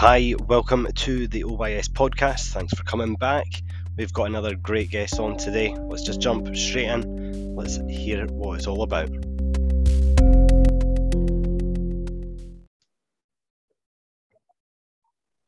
[0.00, 2.52] Hi, welcome to the OYS podcast.
[2.52, 3.48] Thanks for coming back.
[3.96, 5.74] We've got another great guest on today.
[5.74, 7.56] Let's just jump straight in.
[7.56, 9.10] Let's hear what it's all about.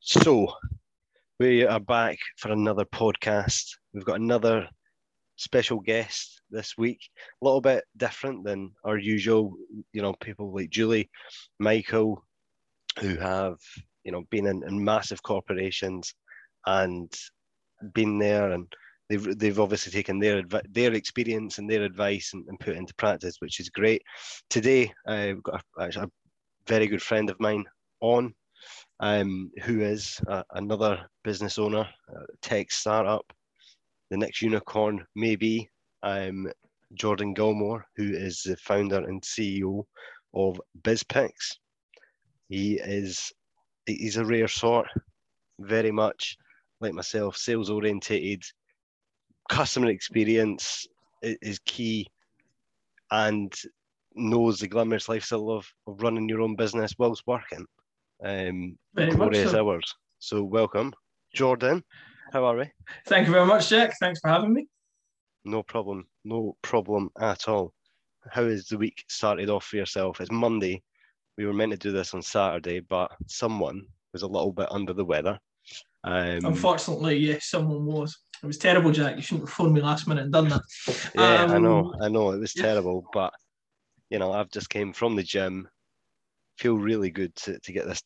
[0.01, 0.53] So,
[1.39, 3.69] we are back for another podcast.
[3.95, 4.69] We've got another
[5.37, 6.99] special guest this week.
[7.41, 9.55] A little bit different than our usual,
[9.93, 11.09] you know, people like Julie,
[11.61, 12.25] Michael,
[12.99, 13.55] who have
[14.05, 16.15] you know been in, in massive corporations
[16.67, 17.13] and
[17.95, 18.67] been there and
[19.11, 23.37] they've they've obviously taken their their experience and their advice and, and put into practice,
[23.41, 24.03] which is great.
[24.49, 26.07] Today, we've got a, a,
[26.69, 27.65] very good friend of mine
[28.01, 28.33] on,
[29.01, 31.89] um, who is uh, another business owner,
[32.43, 33.25] tech startup,
[34.11, 35.69] the next unicorn maybe.
[36.03, 36.51] Um,
[36.95, 39.85] Jordan Gilmour, who is the founder and CEO
[40.35, 41.31] of BizPix.
[42.49, 43.33] He is
[43.99, 44.89] he's a rare sort,
[45.59, 46.37] very much
[46.81, 48.43] like myself, sales orientated.
[49.49, 50.87] Customer experience
[51.23, 52.07] is key,
[53.11, 53.53] and
[54.15, 57.67] knows the glamorous lifestyle of, of running your own business whilst working.
[58.23, 59.59] Um, very so.
[59.59, 59.95] hours.
[60.19, 60.93] So welcome,
[61.35, 61.83] Jordan.
[62.33, 62.71] How are we?
[63.07, 63.95] Thank you very much, Jack.
[63.99, 64.67] Thanks for having me.
[65.45, 66.07] No problem.
[66.25, 67.73] No problem at all.
[68.31, 70.21] How has the week started off for yourself?
[70.21, 70.83] It's Monday
[71.37, 74.93] we were meant to do this on Saturday, but someone was a little bit under
[74.93, 75.39] the weather.
[76.05, 78.19] Um, Unfortunately, yes, someone was.
[78.43, 79.17] It was terrible, Jack.
[79.17, 80.63] You shouldn't have phoned me last minute and done that.
[81.15, 82.63] yeah, um, I know, I know, it was yeah.
[82.63, 83.33] terrible, but
[84.09, 85.69] you know, I've just came from the gym.
[86.59, 88.03] Feel really good to, to get this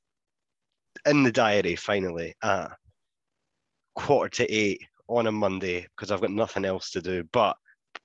[1.06, 2.70] in the diary finally at
[3.94, 7.56] quarter to eight on a Monday because I've got nothing else to do but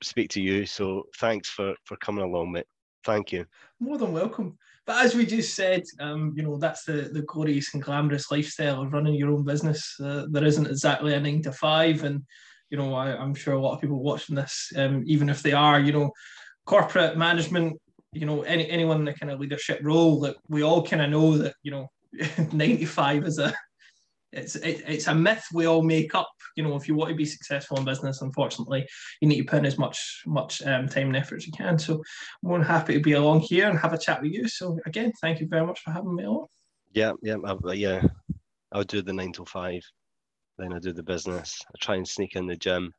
[0.03, 0.65] speak to you.
[0.65, 2.65] So thanks for for coming along, mate.
[3.09, 3.45] Thank you.
[3.79, 4.55] More than welcome.
[4.85, 8.83] But as we just said, um, you know, that's the, the glorious and glamorous lifestyle
[8.83, 9.95] of running your own business.
[9.99, 12.03] Uh, there isn't exactly a nine to five.
[12.03, 12.23] And,
[12.69, 15.53] you know, I, am sure a lot of people watching this, um, even if they
[15.53, 16.11] are, you know,
[16.67, 17.81] corporate management,
[18.13, 21.09] you know, any anyone in the kind of leadership role, that we all kind of
[21.09, 21.87] know that, you know,
[22.53, 23.51] 95 is a
[24.31, 26.29] it's it, it's a myth we all make up.
[26.55, 28.87] You know, if you want to be successful in business, unfortunately,
[29.21, 31.79] you need to put in as much much um, time and effort as you can.
[31.79, 32.01] So, I'm
[32.43, 34.47] more than happy to be along here and have a chat with you.
[34.47, 36.47] So, again, thank you very much for having me on.
[36.93, 38.03] Yeah, yeah, I, yeah.
[38.71, 39.81] I'll do the nine to five,
[40.57, 41.59] then I do the business.
[41.67, 42.93] I try and sneak in the gym.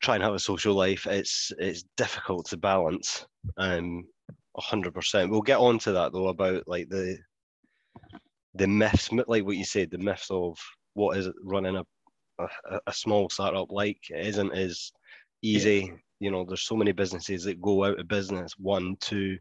[0.00, 1.06] Try and have a social life.
[1.06, 3.26] It's it's difficult to balance.
[3.56, 4.04] Um,
[4.56, 5.30] hundred percent.
[5.30, 7.18] We'll get on to that though about like the
[8.54, 10.58] the myths, like what you said, the myths of
[10.94, 11.84] what is running a,
[12.38, 14.92] a, a small startup like it isn't as
[15.42, 15.90] easy.
[15.90, 15.98] Yeah.
[16.20, 19.38] You know, there's so many businesses that go out of business one, two,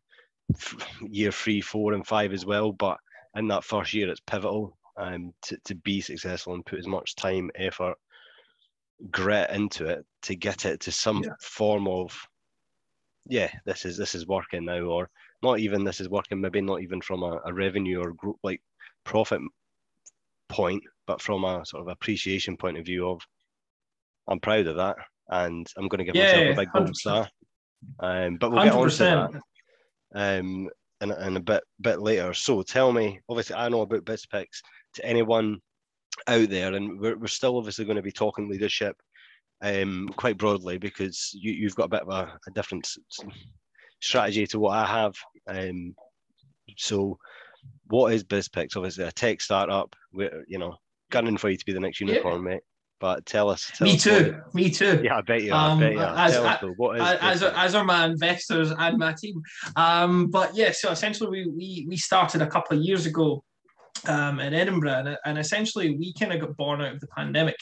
[1.02, 2.72] year three, four, and five as well.
[2.72, 2.98] But
[3.36, 7.16] in that first year, it's pivotal um, to, to be successful and put as much
[7.16, 7.96] time, effort,
[9.12, 11.32] grit into it to get it to some yeah.
[11.42, 12.18] form of
[13.26, 15.10] yeah, this is this is working now, or
[15.42, 16.42] not even this is working.
[16.42, 18.62] Maybe not even from a, a revenue or group like
[19.04, 19.42] profit
[20.50, 23.22] point, but from a sort of appreciation point of view of
[24.28, 24.98] I'm proud of that
[25.30, 27.30] and I'm going to give yeah, myself a big gold star.
[28.00, 28.64] Um, but we'll 100%.
[28.64, 28.98] get on to
[30.14, 30.70] that um,
[31.02, 32.34] in, in a bit bit later.
[32.34, 34.46] So tell me, obviously, I know about BizPix.
[34.96, 35.58] To anyone
[36.28, 38.96] out there, and we're, we're still obviously going to be talking leadership
[39.64, 42.88] um, quite broadly because you, have got a bit of a, a, different
[44.02, 45.14] strategy to what I have.
[45.48, 45.96] Um,
[46.78, 47.18] so
[47.88, 48.76] what is BizPix?
[48.76, 49.96] Obviously, a tech startup.
[50.12, 50.76] We're, you know,
[51.12, 52.50] gunning for you to be the next unicorn, yeah.
[52.56, 52.62] mate.
[53.00, 53.70] But tell us.
[53.76, 54.42] Tell me us too.
[54.46, 55.02] What, me too.
[55.04, 55.54] Yeah, I bet you.
[55.54, 56.00] Um, I bet you.
[56.00, 59.42] As, tell us, though, what is as, as are my investors and my team.
[59.76, 63.44] Um, but yeah, so essentially, we, we we started a couple of years ago
[64.08, 67.58] um, in Edinburgh, and, and essentially we kind of got born out of the pandemic.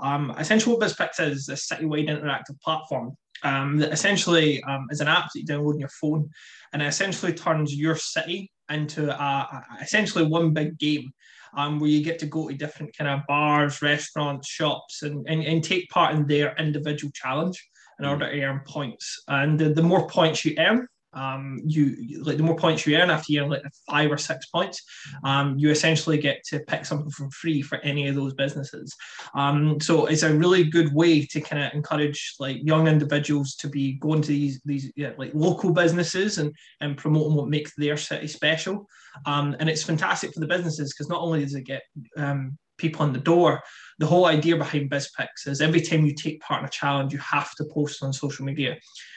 [0.00, 5.08] Um, essentially, what BizPix is a citywide interactive platform um, that essentially um, is an
[5.08, 6.30] app that you download on your phone,
[6.72, 11.12] and it essentially turns your city into a, a, essentially one big game
[11.56, 15.42] um, where you get to go to different kind of bars, restaurants, shops, and, and,
[15.42, 17.68] and take part in their individual challenge
[17.98, 18.10] in mm.
[18.10, 19.22] order to earn points.
[19.28, 23.10] And the, the more points you earn, um, you like the more points you earn
[23.10, 24.82] after you earn like five or six points,
[25.24, 28.94] um, you essentially get to pick something for free for any of those businesses.
[29.34, 33.68] Um, so it's a really good way to kind of encourage like young individuals to
[33.68, 37.96] be going to these these yeah, like local businesses and and promoting what makes their
[37.96, 38.86] city special.
[39.26, 41.82] Um, and it's fantastic for the businesses because not only does it get
[42.16, 43.62] um, people on the door.
[43.98, 47.18] The whole idea behind BizPix is every time you take part in a challenge, you
[47.18, 48.76] have to post on social media.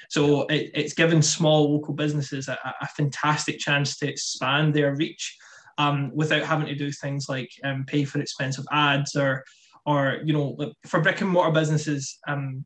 [0.10, 5.38] So it, it's given small local businesses a, a, fantastic chance to expand their reach.
[5.78, 9.44] um, without having to do things like um, pay for expensive ads or
[9.86, 12.66] or you know for brick and mortar businesses um,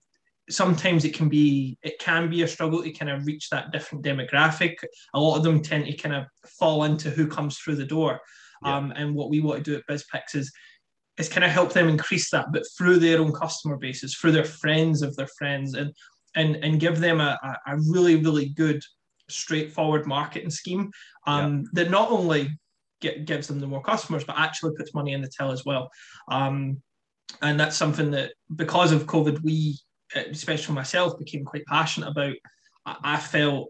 [0.49, 4.03] sometimes it can be it can be a struggle to kind of reach that different
[4.03, 4.75] demographic
[5.13, 6.25] a lot of them tend to kind of
[6.59, 8.19] fall into who comes through the door
[8.63, 8.75] yeah.
[8.75, 10.51] um, and what we want to do at bizpix is
[11.17, 14.45] is kind of help them increase that but through their own customer bases through their
[14.45, 15.93] friends of their friends and
[16.35, 18.81] and and give them a, a really really good
[19.29, 20.91] straightforward marketing scheme
[21.25, 21.83] um, yeah.
[21.83, 22.49] that not only
[23.01, 25.89] get, gives them the more customers but actually puts money in the till as well
[26.29, 26.81] um,
[27.41, 29.75] and that's something that because of covid we
[30.15, 32.35] especially myself, became quite passionate about.
[32.85, 33.69] I, I felt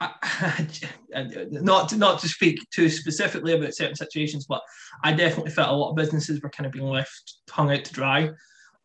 [1.50, 4.62] not to, not to speak too specifically about certain situations, but
[5.02, 7.92] I definitely felt a lot of businesses were kind of being left hung out to
[7.92, 8.30] dry.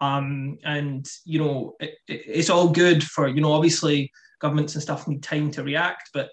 [0.02, 4.82] Um, and you know, it, it, it's all good for you know, obviously governments and
[4.82, 6.30] stuff need time to react, but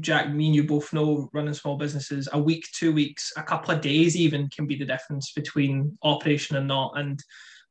[0.00, 3.74] Jack, me and you both know running small businesses, a week, two weeks, a couple
[3.74, 6.92] of days even can be the difference between operation and not.
[6.96, 7.22] And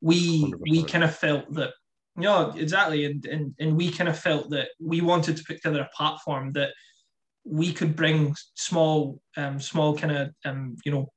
[0.02, 0.54] we 100%.
[0.60, 1.74] we kind of felt that
[2.20, 3.06] yeah, exactly.
[3.06, 6.52] And, and and we kind of felt that we wanted to put together a platform
[6.54, 6.72] that
[7.44, 11.12] we could bring small, um, small kind of, um, you know,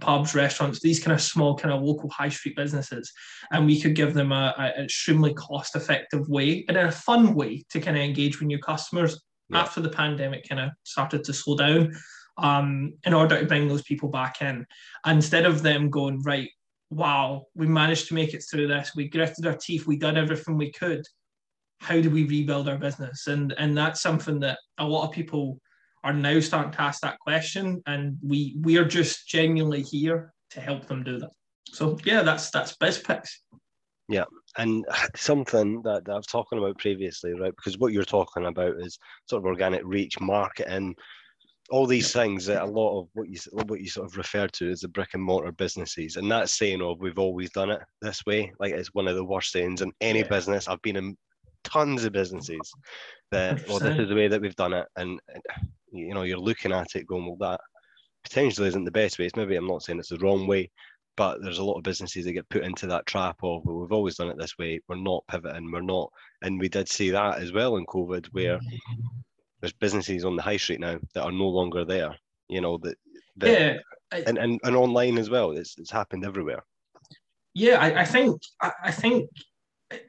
[0.00, 3.12] pubs, restaurants, these kind of small kind of local high street businesses,
[3.52, 7.64] and we could give them a, a extremely cost effective way and a fun way
[7.70, 9.60] to kind of engage with new customers yeah.
[9.60, 11.94] after the pandemic kind of started to slow down.
[12.36, 14.66] Um, in order to bring those people back in,
[15.06, 16.50] instead of them going right,
[16.90, 18.92] wow, we managed to make it through this.
[18.94, 19.86] We gritted our teeth.
[19.86, 21.04] We done everything we could.
[21.80, 23.26] How do we rebuild our business?
[23.26, 25.60] And and that's something that a lot of people
[26.02, 27.82] are now starting to ask that question.
[27.86, 31.30] And we we are just genuinely here to help them do that.
[31.68, 33.28] So yeah, that's that's BizPix.
[34.08, 34.24] Yeah,
[34.58, 34.84] and
[35.16, 37.54] something that, that I've talking about previously, right?
[37.56, 38.98] Because what you're talking about is
[39.28, 40.94] sort of organic reach, marketing,
[41.70, 44.70] all these things that a lot of what you what you sort of refer to
[44.70, 48.24] as the brick and mortar businesses, and that saying of we've always done it this
[48.26, 50.28] way, like it's one of the worst sayings in any yeah.
[50.28, 50.68] business.
[50.68, 51.16] I've been in
[51.64, 52.72] tons of businesses
[53.30, 55.18] that well, oh, this is the way that we've done it, and
[55.90, 57.60] you know you're looking at it going, well, that
[58.24, 59.26] potentially isn't the best way.
[59.26, 60.70] It's maybe I'm not saying it's the wrong way,
[61.16, 63.92] but there's a lot of businesses that get put into that trap of well, we've
[63.92, 64.80] always done it this way.
[64.88, 65.72] We're not pivoting.
[65.72, 66.10] We're not,
[66.42, 69.20] and we did see that as well in COVID, where mm-hmm.
[69.64, 72.14] There's businesses on the high street now that are no longer there.
[72.50, 72.98] You know that,
[73.38, 73.76] that yeah,
[74.12, 75.52] I, and, and and online as well.
[75.52, 76.62] It's it's happened everywhere.
[77.54, 79.30] Yeah, I, I think I, I think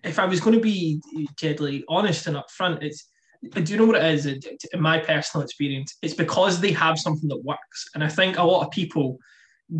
[0.03, 0.99] if I was going to be
[1.39, 3.07] deadly honest and upfront, it's
[3.53, 4.25] do you know what it is?
[4.25, 8.43] In my personal experience, it's because they have something that works, and I think a
[8.43, 9.17] lot of people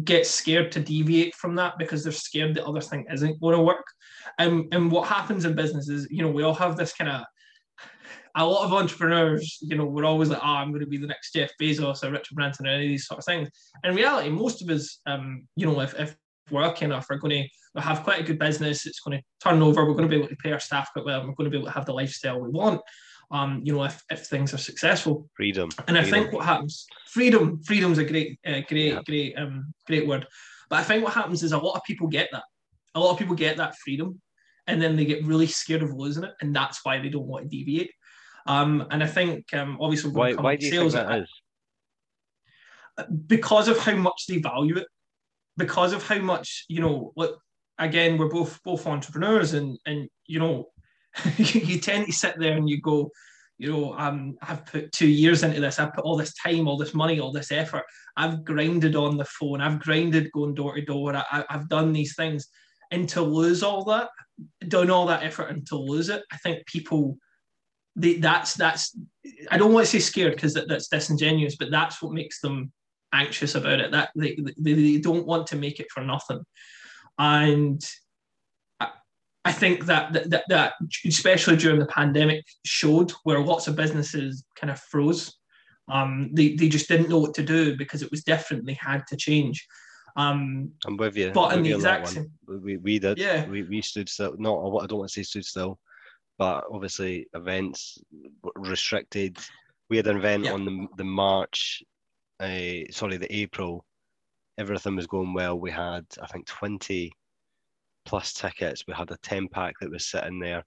[0.06, 3.62] get scared to deviate from that because they're scared the other thing isn't going to
[3.62, 3.86] work.
[4.39, 7.25] And and what happens in business is, you know, we all have this kind of
[8.36, 11.08] a lot of entrepreneurs, you know, we're always like, oh, I'm going to be the
[11.08, 13.50] next Jeff Bezos or Richard Branson or any of these sort of things.
[13.84, 16.18] In reality, most of us, um, you know, if, if
[16.52, 18.86] we're lucky enough, we're going to have quite a good business.
[18.86, 19.86] It's going to turn over.
[19.86, 21.22] We're going to be able to pay our staff quite well.
[21.22, 22.82] And we're going to be able to have the lifestyle we want.
[23.32, 25.30] Um, you know, if, if things are successful.
[25.36, 25.70] Freedom.
[25.88, 26.20] And I freedom.
[26.20, 29.02] think what happens, freedom, freedom's a great, uh, great, yeah.
[29.06, 30.28] great, um, great word.
[30.70, 32.44] But I think what happens is a lot of people get that.
[32.94, 34.22] A lot of people get that freedom,
[34.68, 37.44] and then they get really scared of losing it, and that's why they don't want
[37.44, 37.92] to deviate.
[38.45, 41.30] Um, and I think um, obviously why, why do you sales, think that is?
[43.27, 44.88] Because of how much they value it,
[45.58, 47.12] because of how much you know.
[47.15, 47.39] Look,
[47.79, 50.67] again, we're both both entrepreneurs, and and you know,
[51.38, 53.10] you tend to sit there and you go,
[53.58, 55.79] you know, um, I've put two years into this.
[55.79, 57.84] I've put all this time, all this money, all this effort.
[58.15, 59.60] I've grinded on the phone.
[59.60, 61.15] I've grinded going door to door.
[61.15, 62.48] I, have done these things,
[62.91, 64.10] and to lose all that,
[64.67, 67.17] done all that effort, and to lose it, I think people
[67.96, 68.98] they, that's that's
[69.50, 72.72] I don't want to say scared because that, that's disingenuous, but that's what makes them
[73.14, 73.92] anxious about it.
[73.92, 76.44] That they, they, they don't want to make it for nothing,
[77.18, 77.82] and
[78.80, 78.90] I,
[79.46, 80.74] I think that, that that that
[81.06, 85.34] especially during the pandemic showed where lots of businesses kind of froze.
[85.88, 88.66] Um, they, they just didn't know what to do because it was different.
[88.66, 89.68] They had to change.
[90.16, 91.30] Um, I'm with you.
[91.32, 93.20] But in the exact same, we, we did.
[93.20, 93.46] Yeah.
[93.46, 94.36] We, we stood still.
[94.40, 95.80] Not I don't want to say stood still
[96.38, 97.98] but obviously events
[98.56, 99.38] restricted.
[99.89, 101.84] We had an event on the the March,
[102.39, 103.86] uh, sorry, the April.
[104.58, 105.60] Everything was going well.
[105.60, 107.12] We had I think twenty
[108.06, 108.84] plus tickets.
[108.88, 110.63] We had a ten pack that was sitting there,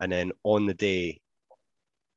[0.00, 1.20] and then on the day,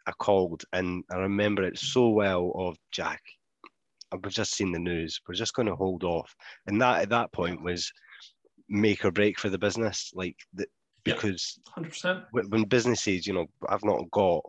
[0.07, 2.51] I called and I remember it so well.
[2.55, 3.21] Of Jack,
[4.11, 5.19] We've just seen the news.
[5.27, 6.33] We're just going to hold off,
[6.67, 7.91] and that at that point was
[8.69, 10.11] make or break for the business.
[10.13, 10.65] Like the,
[11.05, 12.25] because 100%.
[12.31, 14.41] when businesses, you know, I've not got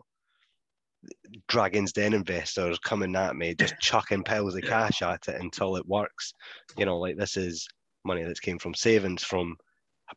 [1.49, 5.87] Dragon's Den investors coming at me, just chucking piles of cash at it until it
[5.87, 6.33] works.
[6.77, 7.69] You know, like this is
[8.05, 9.57] money that's came from savings from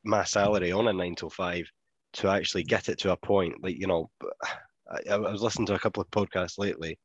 [0.03, 1.65] my salary on a nine to five
[2.13, 3.55] to actually get it to a point.
[3.61, 4.09] Like, you know,
[4.89, 6.97] I, I was listening to a couple of podcasts lately,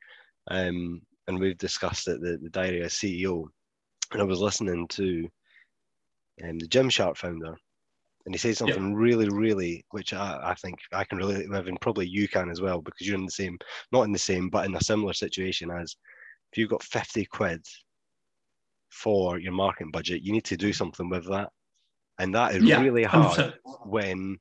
[0.50, 3.44] um, and we've discussed it, the, the diary of CEO.
[4.12, 5.28] And I was listening to
[6.44, 7.56] um, the Gymshark founder,
[8.26, 11.80] and he said something really, really, which I, I think I can relate with, and
[11.80, 13.58] probably you can as well, because you're in the same,
[13.92, 15.94] not in the same, but in a similar situation as
[16.50, 17.64] if you've got 50 quid
[18.90, 21.50] for your marketing budget, you need to do something with that.
[22.18, 23.54] And that is yeah, really hard 100%.
[23.86, 24.38] when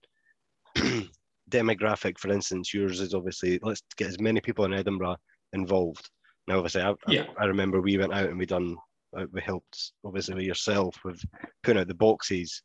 [1.50, 5.18] demographic, for instance, yours is obviously let's get as many people in Edinburgh
[5.54, 6.10] involved.
[6.48, 7.26] Now, obviously, I, yeah.
[7.38, 8.78] I, I remember we went out and we done,
[9.18, 11.22] uh, we helped obviously with yourself with
[11.64, 12.62] putting out the boxes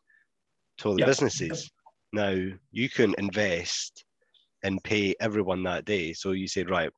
[0.78, 1.70] to all the businesses.
[2.12, 2.34] Now
[2.70, 4.04] you can invest
[4.62, 6.12] and pay everyone that day.
[6.12, 6.90] So you said, right,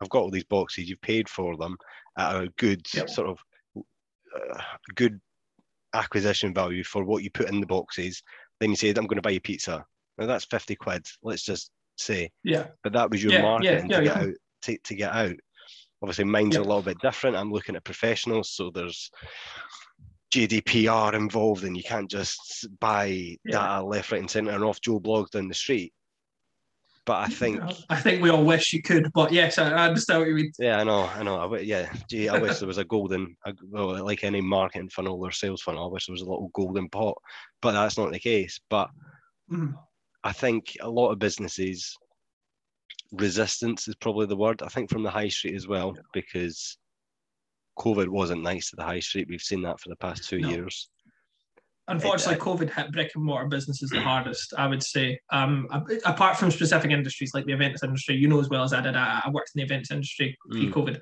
[0.00, 0.88] I've got all these boxes.
[0.88, 1.76] You've paid for them
[2.18, 3.10] at a good yep.
[3.10, 3.38] sort of
[3.76, 4.62] uh,
[4.94, 5.20] good
[5.94, 8.22] acquisition value for what you put in the boxes.
[8.60, 9.84] Then you said, I'm going to buy you pizza.
[10.18, 11.06] Now that's 50 quid.
[11.22, 12.30] Let's just say.
[12.44, 12.68] Yeah.
[12.82, 14.34] But that was your yeah, marketing yeah, to get out.
[14.62, 15.36] To, to get out.
[16.02, 17.36] Obviously, mine's a little bit different.
[17.36, 19.10] I'm looking at professionals, so there's
[20.32, 23.36] GDPR involved, and you can't just buy yeah.
[23.44, 25.92] data left, right, and centre and off Joe Bloggs down the street.
[27.06, 29.10] But I think I think we all wish you could.
[29.12, 30.52] But yes, I, understand what you mean.
[30.58, 31.54] Yeah, I know, I know.
[31.54, 33.36] I, yeah, gee, I wish there was a golden,
[33.68, 35.86] well, like any marketing funnel or sales funnel.
[35.86, 37.16] I wish there was a little golden pot,
[37.62, 38.60] but that's not the case.
[38.68, 38.90] But
[39.50, 39.74] mm.
[40.22, 41.96] I think a lot of businesses
[43.12, 44.62] resistance is probably the word.
[44.62, 46.76] I think from the high street as well, because
[47.80, 49.26] COVID wasn't nice to the high street.
[49.28, 50.50] We've seen that for the past two no.
[50.50, 50.90] years.
[51.88, 55.18] Unfortunately, it, uh, COVID hit brick and mortar businesses the hardest, I would say.
[55.32, 55.66] Um,
[56.04, 58.94] apart from specific industries like the events industry, you know as well as I did,
[58.94, 60.96] I, I worked in the events industry pre COVID.
[60.96, 61.00] Mm.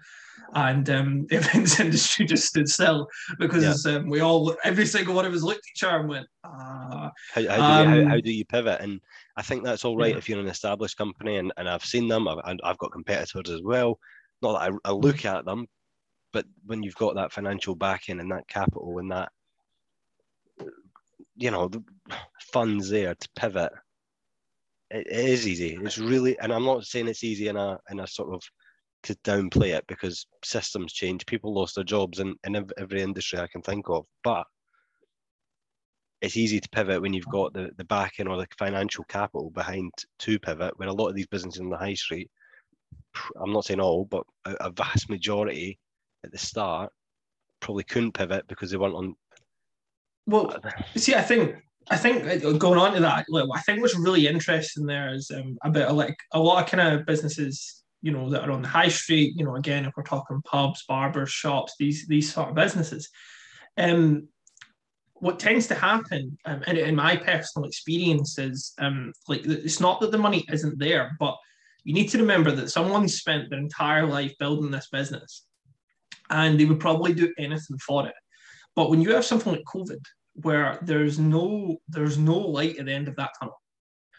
[0.54, 3.06] And um, the events industry just stood still
[3.38, 3.96] because yeah.
[3.96, 7.10] um, we all, every single one of us looked at each other and went, ah.
[7.34, 8.80] How, how, do you, how, um, how, do you pivot?
[8.80, 9.00] And
[9.36, 10.18] I think that's all right yeah.
[10.18, 12.28] if you're an established company, and, and I've seen them.
[12.28, 13.98] I've, I've got competitors as well.
[14.40, 15.66] Not that I, I look at them,
[16.32, 19.30] but when you've got that financial backing and that capital and that
[21.36, 21.70] you know
[22.52, 23.72] funds there to pivot
[24.90, 25.78] it, is easy.
[25.82, 28.42] It's really and i'm not saying it's easy in a in a sort of
[29.04, 33.46] to downplay it because systems change people lost their jobs in, in every industry i
[33.46, 34.44] can think of but
[36.20, 39.92] it's easy to pivot when you've got the, the backing or the financial capital behind
[40.18, 42.28] to pivot when a lot of these businesses in the high street
[43.40, 45.78] i'm not saying all but a vast majority
[46.28, 46.92] at the start
[47.60, 49.14] probably couldn't pivot because they weren't on
[50.28, 50.54] well,
[50.94, 51.56] see, I think
[51.90, 55.56] I think uh, going on to that, I think what's really interesting there is um,
[55.64, 58.60] a bit of like a lot of kind of businesses, you know, that are on
[58.60, 59.32] the high street.
[59.36, 63.08] You know, again, if we're talking pubs, barbers, shops, these these sort of businesses,
[63.78, 64.28] um,
[65.14, 69.98] what tends to happen, um, and in my personal experience, is um, like it's not
[70.02, 71.38] that the money isn't there, but
[71.84, 75.46] you need to remember that someone spent their entire life building this business,
[76.30, 78.14] and they would probably do anything for it.
[78.74, 80.00] But when you have something like COVID,
[80.42, 83.60] where there's no there's no light at the end of that tunnel.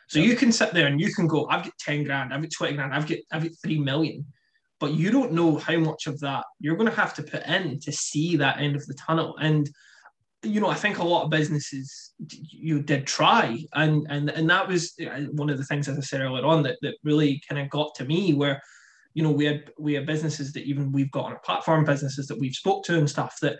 [0.09, 2.51] So you can sit there and you can go, I've got 10 grand, I've got
[2.51, 4.25] 20 grand, I've got I've got three million.
[4.79, 7.79] But you don't know how much of that you're going to have to put in
[7.81, 9.35] to see that end of the tunnel.
[9.39, 9.69] And
[10.43, 12.13] you know, I think a lot of businesses
[12.49, 16.01] you did try, and and and that was uh, one of the things, as I
[16.01, 18.61] said earlier on, that that really kind of got to me, where
[19.13, 22.27] you know we had we had businesses that even we've got on our platform, businesses
[22.27, 23.59] that we've spoke to and stuff that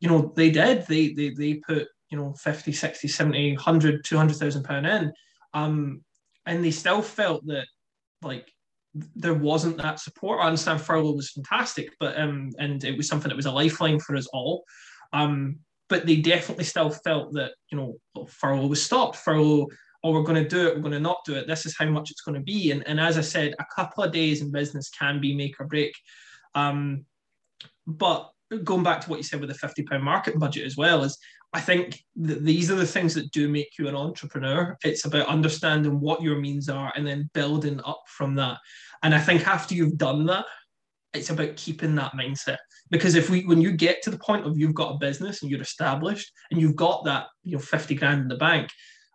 [0.00, 0.86] you know they did.
[0.86, 5.12] They they they put you know 50 60 70 100 200,000 pound in.
[5.54, 6.02] Um
[6.46, 7.66] and they still felt that
[8.22, 8.50] like
[9.14, 10.40] there wasn't that support.
[10.40, 14.00] I understand furlough was fantastic but um and it was something that was a lifeline
[14.00, 14.64] for us all.
[15.12, 19.16] Um but they definitely still felt that you know furlough was stopped.
[19.16, 19.68] Furlough
[20.04, 21.86] oh we're going to do it we're going to not do it this is how
[21.86, 24.50] much it's going to be and, and as i said a couple of days in
[24.50, 25.94] business can be make or break
[26.54, 27.04] um
[27.86, 28.30] but
[28.64, 31.18] going back to what you said with the 50 pound market budget as well is
[31.52, 34.76] I think that these are the things that do make you an entrepreneur.
[34.84, 38.58] It's about understanding what your means are and then building up from that.
[39.02, 40.44] And I think after you've done that,
[41.12, 42.58] it's about keeping that mindset.
[42.90, 45.50] Because if we when you get to the point of you've got a business and
[45.50, 48.70] you're established and you've got that, you know, 50 grand in the bank,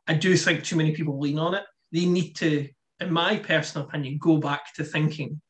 [0.07, 1.63] I do think too many people lean on it.
[1.91, 2.67] They need to,
[2.99, 5.41] in my personal opinion, go back to thinking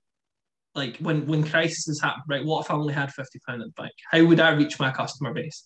[0.75, 2.45] like when when crisis happen, right?
[2.45, 3.93] What if I only had fifty pound in the bank?
[4.11, 5.63] How would I reach my customer base?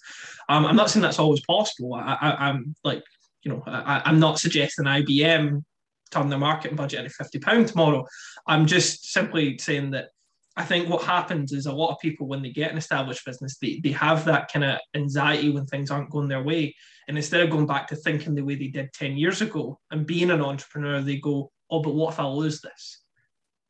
[0.48, 1.96] Um, I'm not saying that's always possible.
[1.96, 3.04] I, am like,
[3.42, 5.64] you know, I, am not suggesting IBM
[6.12, 8.06] turn their marketing budget into fifty pound tomorrow.
[8.48, 10.10] I'm just simply saying that
[10.56, 13.58] I think what happens is a lot of people when they get an established business,
[13.62, 16.76] they, they have that kind of anxiety when things aren't going their way.
[17.10, 20.06] And instead of going back to thinking the way they did 10 years ago and
[20.06, 23.02] being an entrepreneur, they go, Oh, but what if I lose this?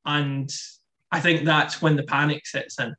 [0.05, 0.49] And
[1.09, 2.93] I think that's when the panic sets in.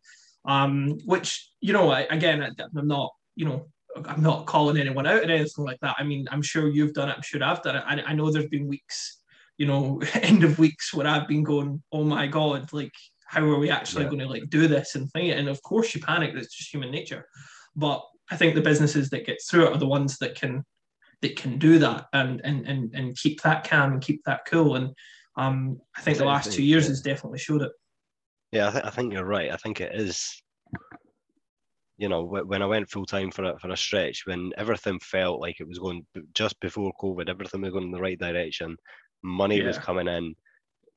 [0.46, 3.68] Um, which, you know, I, again, I, I'm not, you know,
[4.06, 5.96] I'm not calling anyone out or anything like that.
[5.98, 7.16] I mean, I'm sure you've done it.
[7.16, 7.84] I'm sure I've done it.
[7.86, 9.22] I, I know there's been weeks,
[9.58, 12.94] you know, end of weeks where I've been going, oh my God, like,
[13.26, 14.10] how are we actually yeah.
[14.10, 15.38] going to like do this and thing it?
[15.38, 17.26] And of course you panic, that's just human nature.
[17.76, 20.64] But I think the businesses that get through it are the ones that can
[21.22, 24.76] that can do that and and and, and keep that calm and keep that cool.
[24.76, 24.94] And
[25.36, 27.72] um, I think the last two years has definitely showed it.
[28.52, 29.52] Yeah, I, th- I think you're right.
[29.52, 30.42] I think it is
[32.00, 35.38] you know, when I went full time for a, for a stretch, when everything felt
[35.38, 38.78] like it was going just before COVID, everything was going in the right direction,
[39.22, 39.66] money yeah.
[39.66, 40.34] was coming in,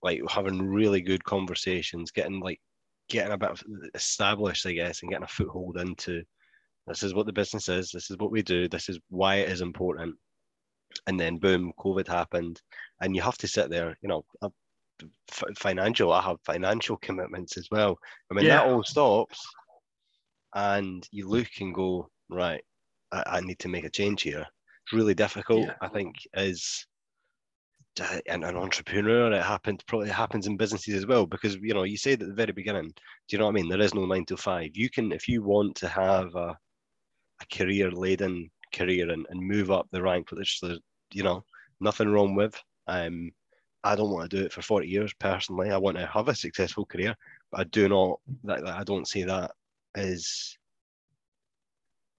[0.02, 2.62] like having really good conversations, getting like
[3.10, 3.62] getting a bit
[3.96, 6.24] established, I guess, and getting a foothold into
[6.88, 9.50] this is what the business is, this is what we do, this is why it
[9.50, 10.16] is important.
[11.08, 12.62] And then boom, COVID happened,
[13.02, 14.50] and you have to sit there, you know, uh,
[15.58, 16.12] financial.
[16.12, 17.98] I have financial commitments as well.
[18.32, 18.58] I mean, yeah.
[18.58, 19.40] that all stops
[20.56, 22.62] and you look and go, right,
[23.12, 24.46] I, I need to make a change here.
[24.86, 25.74] It's really difficult, yeah.
[25.82, 26.86] I think, is
[28.00, 29.32] uh, an, an entrepreneur.
[29.32, 32.34] It happens probably happens in businesses as well because you know you said at the
[32.34, 32.90] very beginning.
[32.90, 32.94] Do
[33.30, 33.70] you know what I mean?
[33.70, 34.72] There is no nine to five.
[34.74, 36.58] You can if you want to have a,
[37.42, 40.80] a career laden career and, and move up the rank, which there's
[41.14, 41.44] you know
[41.80, 42.60] nothing wrong with.
[42.88, 43.32] Um,
[43.84, 45.70] I don't want to do it for 40 years personally.
[45.70, 47.16] I want to have a successful career,
[47.52, 49.52] but I do not that, that I don't see that
[49.96, 50.58] is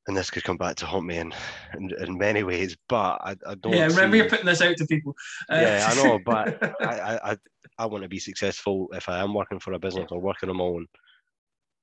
[0.06, 1.32] and this could come back to haunt me in,
[1.78, 3.72] in, in many ways, but I, I don't.
[3.72, 5.14] Yeah, remember you're putting this out to people.
[5.50, 5.54] Uh...
[5.54, 7.36] Yeah, I know, but I, I,
[7.78, 10.58] I want to be successful if I am working for a business or working on
[10.58, 10.86] my own.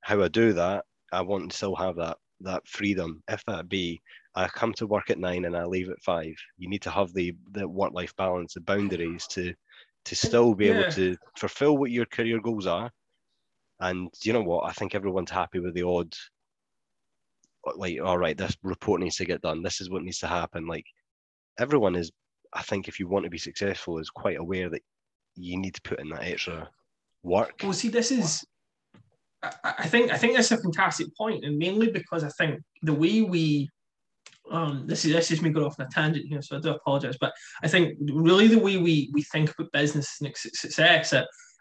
[0.02, 3.24] How I do that, I want to still have that that freedom.
[3.28, 4.02] If that be,
[4.36, 6.34] I come to work at nine and I leave at five.
[6.58, 9.54] You need to have the the work life balance, the boundaries to
[10.06, 10.80] to still be yeah.
[10.80, 12.92] able to fulfill what your career goals are
[13.82, 14.70] and you know what?
[14.70, 16.14] I think everyone's happy with the odd,
[17.76, 19.64] like, all right, this report needs to get done.
[19.64, 20.68] This is what needs to happen.
[20.68, 20.86] Like,
[21.60, 22.12] everyone is,
[22.54, 24.84] I think, if you want to be successful, is quite aware that
[25.36, 26.70] you need to put in that extra
[27.24, 27.62] work.
[27.64, 28.46] Well, see, this is,
[29.82, 33.22] I think, I think that's a fantastic point, and mainly because I think the way
[33.22, 33.70] we
[34.52, 36.72] um, this is this is me going off on a tangent here, so I do
[36.72, 37.18] apologize.
[37.20, 41.14] But I think really the way we we think about business and success,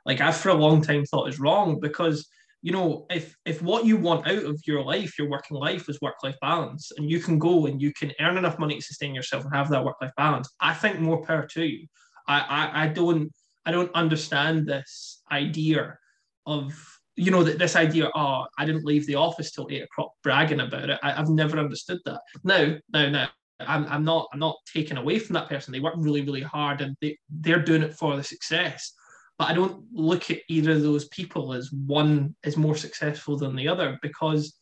[0.04, 2.28] like I've for a long time thought is wrong because
[2.62, 6.00] you know if if what you want out of your life your working life is
[6.00, 9.14] work life balance and you can go and you can earn enough money to sustain
[9.14, 11.86] yourself and have that work life balance i think more power to you
[12.28, 13.32] I, I i don't
[13.64, 15.96] i don't understand this idea
[16.44, 20.12] of you know that this idea oh i didn't leave the office till eight o'clock
[20.22, 20.98] bragging about it.
[21.02, 22.22] I, have never understood that.
[22.44, 23.28] Now now now
[23.60, 25.72] I'm, I'm not i'm not taken away from that person.
[25.72, 28.94] They work really really hard and they, they're doing it for the success.
[29.38, 33.54] But I don't look at either of those people as one is more successful than
[33.54, 34.56] the other because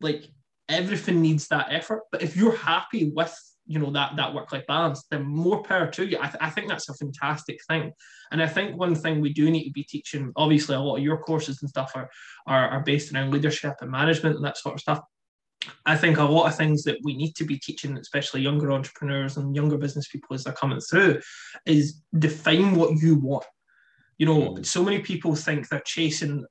[0.00, 0.24] like
[0.68, 2.02] everything needs that effort.
[2.12, 3.36] But if you're happy with
[3.68, 6.18] you know that that work life balance, then more power to you.
[6.18, 7.92] I, th- I think that's a fantastic thing,
[8.32, 10.32] and I think one thing we do need to be teaching.
[10.36, 12.10] Obviously, a lot of your courses and stuff are
[12.46, 15.00] are, are based around leadership and management and that sort of stuff.
[15.84, 19.36] I think a lot of things that we need to be teaching, especially younger entrepreneurs
[19.36, 21.20] and younger business people as they're coming through,
[21.66, 23.44] is define what you want
[24.18, 24.66] you know, mm.
[24.66, 26.44] so many people think they're chasing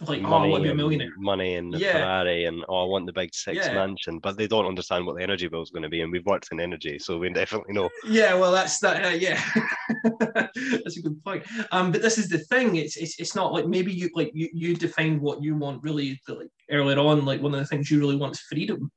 [0.00, 1.12] like, money oh, I want to be a millionaire.
[1.18, 1.92] Money and the yeah.
[1.92, 3.74] Ferrari and oh, I want the big six yeah.
[3.74, 6.00] mansion, but they don't understand what the energy bill is going to be.
[6.00, 7.90] And we've worked in energy, so we definitely know.
[8.06, 9.04] Yeah, well, that's that.
[9.04, 9.42] Uh, yeah,
[10.84, 11.44] that's a good point.
[11.72, 12.76] Um, but this is the thing.
[12.76, 16.20] It's, it's it's not like maybe you like you you defined what you want really
[16.28, 17.24] like earlier on.
[17.24, 18.90] Like one of the things you really want is freedom.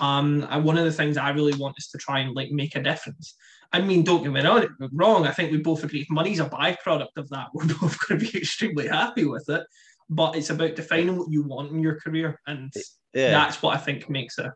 [0.00, 2.74] Um, and one of the things I really want is to try and like make
[2.74, 3.36] a difference.
[3.72, 5.26] I mean, don't get me wrong.
[5.26, 8.32] I think we both agree if money's a byproduct of that, we're both going to
[8.32, 9.64] be extremely happy with it.
[10.10, 12.72] But it's about defining what you want in your career, and
[13.14, 13.30] yeah.
[13.30, 14.52] that's what I think makes a,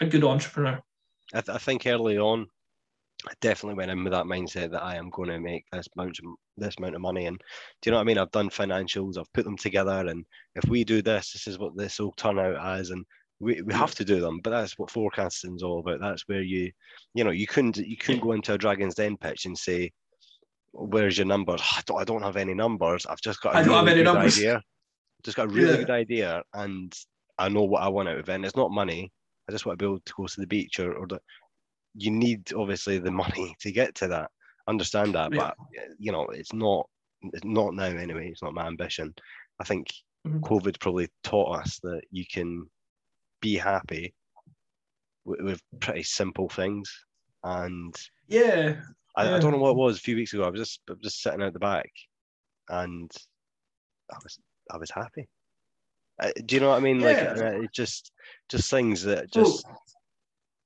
[0.00, 0.80] a good entrepreneur.
[1.32, 2.46] I, th- I think early on,
[3.26, 6.18] I definitely went in with that mindset that I am going to make this amount
[6.20, 7.26] of this amount of money.
[7.26, 7.38] And
[7.82, 8.18] do you know what I mean?
[8.18, 11.76] I've done financials, I've put them together, and if we do this, this is what
[11.76, 12.90] this will turn out as.
[12.90, 13.04] And
[13.40, 16.42] we, we have to do them but that's what forecasting is all about that's where
[16.42, 16.70] you
[17.14, 19.90] you know you couldn't you couldn't go into a dragon's den pitch and say
[20.72, 23.62] where's your numbers I don't, I don't have any numbers i've just got a I
[23.62, 24.62] don't really have any good idea
[25.24, 25.76] just got a really yeah.
[25.78, 26.94] good idea and
[27.38, 29.10] i know what i want out of it and it's not money
[29.48, 31.20] i just want to be able to go to the beach or, or the,
[31.96, 34.30] you need obviously the money to get to that
[34.66, 35.52] understand that, Yeah.
[35.52, 35.56] but
[35.98, 36.88] you know, it's not
[37.22, 38.28] it's not now anyway.
[38.30, 39.14] It's not my ambition.
[39.60, 39.92] I think
[40.26, 40.40] Mhm.
[40.40, 42.70] COVID probably taught us that you can
[43.40, 44.14] be happy
[45.24, 46.90] with, with pretty simple things.
[47.42, 47.94] And
[48.26, 48.80] Yeah,
[49.16, 50.44] I, I don't know what it was a few weeks ago.
[50.44, 51.90] I was just I was just sitting out the back,
[52.68, 53.10] and
[54.10, 54.38] I was
[54.70, 55.28] I was happy.
[56.22, 57.00] Uh, do you know what I mean?
[57.00, 57.34] Like Yeah.
[57.36, 58.12] uh, it just
[58.48, 59.66] just things that Well, just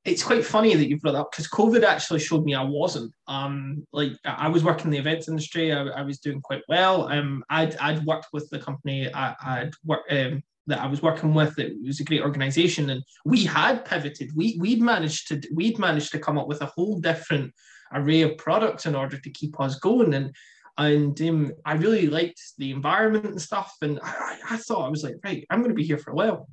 [0.04, 3.12] it's quite funny that you've brought that up because COVID actually showed me I wasn't.
[3.26, 5.72] Um, like I I was working in the events industry.
[5.72, 7.08] I, I was doing quite well.
[7.08, 9.12] Um, I'd I'd worked with the company.
[9.12, 11.58] I, I'd worked um, that I was working with.
[11.58, 14.30] It was a great organization, and we had pivoted.
[14.34, 17.52] We we'd managed to we'd managed to come up with a whole different
[17.92, 20.14] array of products in order to keep us going.
[20.14, 20.34] And
[20.78, 23.74] and um, I really liked the environment and stuff.
[23.82, 26.14] And I, I- thought I was like, right, I'm going to be here for a
[26.14, 26.48] while.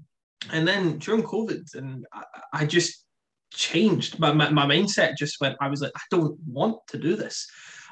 [0.51, 3.05] And then during COVID, and I, I just
[3.53, 4.19] changed.
[4.19, 7.47] My, my, my mindset just went, I was like, I don't want to do this.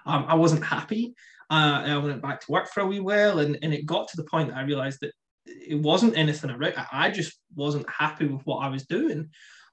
[0.06, 1.13] Um, I wasn't happy.
[1.50, 4.17] Uh, I went back to work for a wee while, and, and it got to
[4.17, 5.13] the point that I realized that
[5.46, 6.50] it wasn't anything.
[6.50, 9.30] I I just wasn't happy with what I was doing.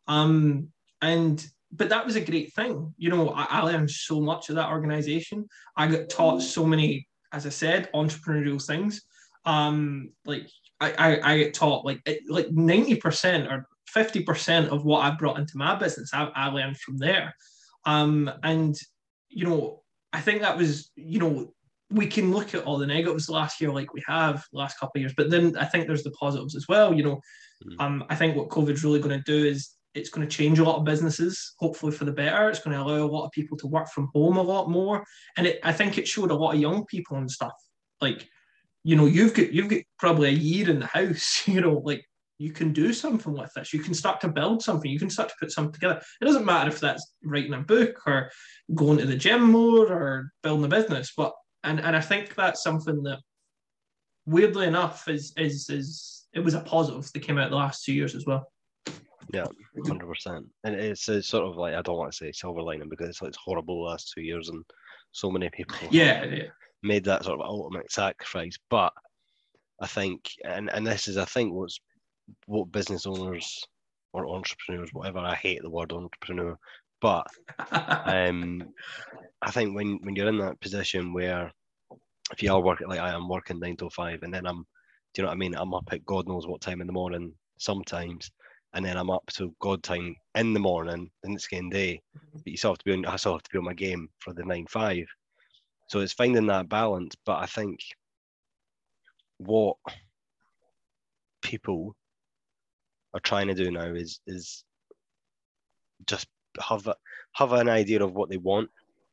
[0.06, 0.68] Um,
[1.00, 2.92] and but that was a great thing.
[2.98, 5.46] You know, I, I learned so much of that organization.
[5.76, 9.02] I got taught so many, as I said, entrepreneurial things.
[9.44, 10.48] Um, like
[10.80, 15.38] I, I, I get taught like it- like 90% or 50% of what I brought
[15.38, 17.34] into my business, I, I learned from there.
[17.86, 18.76] Um, and
[19.28, 21.54] you know, I think that was, you know,
[21.90, 25.00] we can look at all the negatives last year like we have last couple of
[25.02, 26.92] years, but then I think there's the positives as well.
[26.94, 27.20] You know,
[27.62, 27.78] Mm.
[27.78, 30.64] um, I think what COVID's really going to do is it's going to change a
[30.64, 32.48] lot of businesses, hopefully for the better.
[32.48, 35.04] It's going to allow a lot of people to work from home a lot more,
[35.36, 37.52] and it, I think it showed a lot of young people and stuff
[38.00, 38.28] like,
[38.82, 42.04] you know, you've got you've got probably a year in the house, you know, like
[42.38, 43.74] you can do something with this.
[43.74, 44.90] You can start to build something.
[44.90, 46.00] You can start to put something together.
[46.20, 48.30] It doesn't matter if that's writing a book or
[48.74, 51.32] going to the gym more or building a business, but
[51.64, 53.20] and and I think that's something that
[54.26, 57.92] weirdly enough is is is it was a positive that came out the last two
[57.92, 58.46] years as well.
[59.86, 60.46] hundred percent.
[60.64, 63.22] And it's a sort of like I don't want to say silver lining because it's
[63.22, 64.64] like it's horrible the last two years and
[65.12, 66.44] so many people Yeah, yeah,
[66.82, 68.56] made that sort of ultimate sacrifice.
[68.68, 68.92] But
[69.80, 71.78] I think, and and this is I think what's
[72.46, 73.64] what business owners
[74.12, 75.18] or entrepreneurs, whatever.
[75.18, 76.56] I hate the word entrepreneur,
[77.00, 77.26] but
[77.72, 78.62] um,
[79.42, 81.52] I think when when you're in that position where
[82.32, 84.64] if you are working like I am working nine to five, and then I'm,
[85.14, 85.54] do you know what I mean?
[85.54, 88.30] I'm up at God knows what time in the morning sometimes,
[88.74, 92.00] and then I'm up to God time in the morning, and it's game day.
[92.16, 92.38] Mm-hmm.
[92.38, 93.04] But you still have to be on.
[93.04, 95.06] I still have to be on my game for the nine five.
[95.88, 97.14] So it's finding that balance.
[97.26, 97.80] But I think
[99.38, 99.76] what
[101.42, 101.96] people
[103.14, 104.64] are trying to do now is is
[106.06, 106.28] just
[106.60, 106.94] have a,
[107.32, 108.70] have an idea of what they want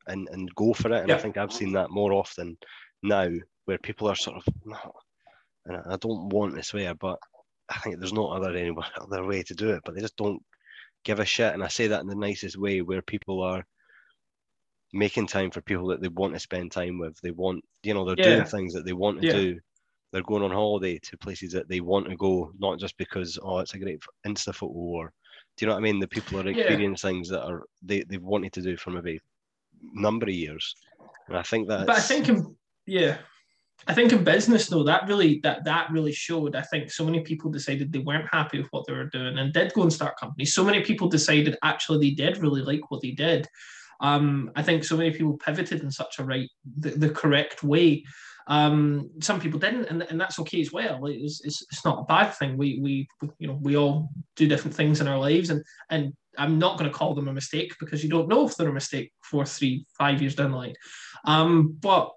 [0.08, 1.04] and and go for it.
[1.04, 2.58] And I think I've seen that more often
[3.04, 3.30] now,
[3.66, 4.92] where people are sort of no,
[5.66, 7.20] and I don't want to swear, but
[7.70, 9.82] I think there's no other any other way to do it.
[9.86, 10.42] But they just don't
[11.04, 13.66] give a shit, and I say that in the nicest way, where people are
[14.94, 17.20] making time for people that they want to spend time with.
[17.22, 18.36] They want, you know, they're Yeah.
[18.36, 19.32] doing things that they want to Yeah.
[19.34, 19.60] do.
[20.12, 23.60] They're going on holiday to places that they want to go, not just because oh
[23.60, 25.14] it's a great Insta photo or
[25.58, 26.00] do you know what I mean?
[26.00, 26.52] The people are Yeah.
[26.54, 29.20] experiencing things that are they they've wanted to do for maybe
[29.94, 30.76] number of years,
[31.28, 31.88] and I think that.
[31.88, 33.18] but I think um, yeah,
[33.86, 36.56] I think in business though that really that that really showed.
[36.56, 39.54] I think so many people decided they weren't happy with what they were doing and
[39.54, 40.54] did go and start companies.
[40.54, 43.48] So many people decided actually they did really like what they did.
[44.00, 48.04] Um, I think so many people pivoted in such a right the, the correct way.
[48.48, 51.06] Um, some people didn't, and, and that's okay as well.
[51.08, 52.58] It's, it's, it's not a bad thing.
[52.58, 53.08] We, we
[53.40, 56.90] you know we all do different things in our lives, and and I'm not going
[56.90, 59.86] to call them a mistake because you don't know if they're a mistake four, three,
[59.98, 60.76] five years down the line.
[61.26, 62.12] Um, but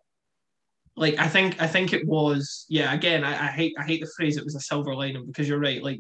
[1.01, 2.93] like I think I think it was yeah.
[2.93, 5.59] Again, I, I hate I hate the phrase it was a silver lining because you're
[5.59, 5.83] right.
[5.83, 5.99] Like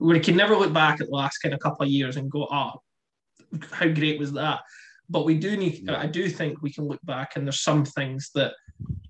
[0.00, 2.48] we can never look back at the last kind of couple of years and go,
[2.50, 2.72] oh,
[3.70, 4.60] how great was that?
[5.08, 5.84] But we do need.
[5.84, 6.00] Yeah.
[6.00, 8.54] I do think we can look back and there's some things that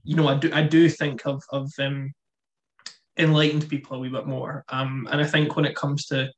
[0.04, 2.12] you know I do I do think of of um,
[3.16, 4.64] enlightened people a wee bit more.
[4.68, 6.30] Um, and I think when it comes to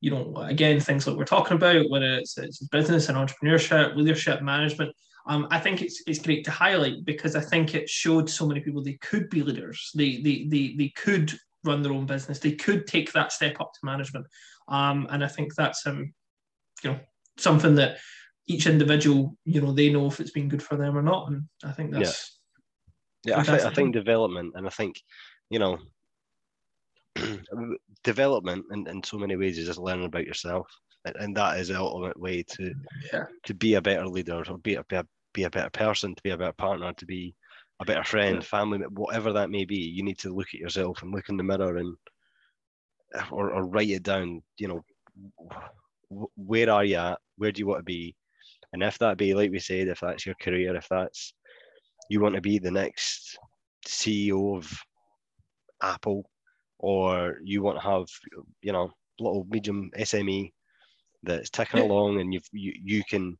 [0.00, 4.42] you know, again, things that we're talking about, whether it's, it's business and entrepreneurship, leadership,
[4.42, 4.94] management,
[5.26, 8.60] um, I think it's, it's great to highlight because I think it showed so many
[8.60, 9.90] people they could be leaders.
[9.94, 11.32] They, they, they, they could
[11.64, 12.38] run their own business.
[12.38, 14.26] They could take that step up to management.
[14.68, 16.12] Um, and I think that's, um,
[16.82, 17.00] you know,
[17.38, 17.98] something that
[18.46, 21.30] each individual, you know, they know if it's been good for them or not.
[21.30, 22.38] And I think that's,
[23.24, 25.00] Yeah, I think, I think development, and I think,
[25.48, 25.78] you know,
[28.04, 30.66] development in, in so many ways is just learning about yourself,
[31.04, 32.74] and, and that is the ultimate way to
[33.12, 36.14] yeah, to be a better leader or be a, be a be a better person,
[36.14, 37.34] to be a better partner, to be
[37.80, 38.42] a better friend, Yeah.
[38.42, 39.76] family, whatever that may be.
[39.76, 41.96] You need to look at yourself and look in the mirror and
[43.30, 44.42] or, or write it down.
[44.58, 44.84] You know,
[46.36, 47.18] where are you at?
[47.36, 48.14] Where do you want to be?
[48.72, 51.34] And if that be, like we said, if that's your career, if that's
[52.08, 53.38] you want to be the next
[53.86, 54.70] CEO of
[55.82, 56.28] Apple,
[56.78, 58.06] or you want to have,
[58.62, 60.52] you know, little medium SME
[61.24, 61.86] that's ticking Yeah.
[61.86, 63.36] along, and you've, you you can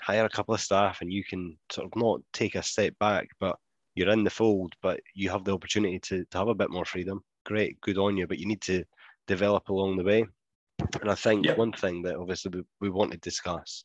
[0.00, 3.28] hire a couple of staff, and you can sort of not take a step back,
[3.40, 3.56] but
[3.94, 6.84] you're in the fold, but you have the opportunity to, to have a bit more
[6.84, 7.22] freedom.
[7.44, 8.84] Great, good on you, but you need to
[9.26, 10.26] develop along the way.
[11.00, 11.54] And I think Yeah.
[11.54, 13.84] one thing that obviously we, we want to discuss,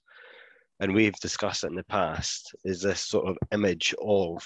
[0.80, 4.46] and we've discussed it in the past, is this sort of image of,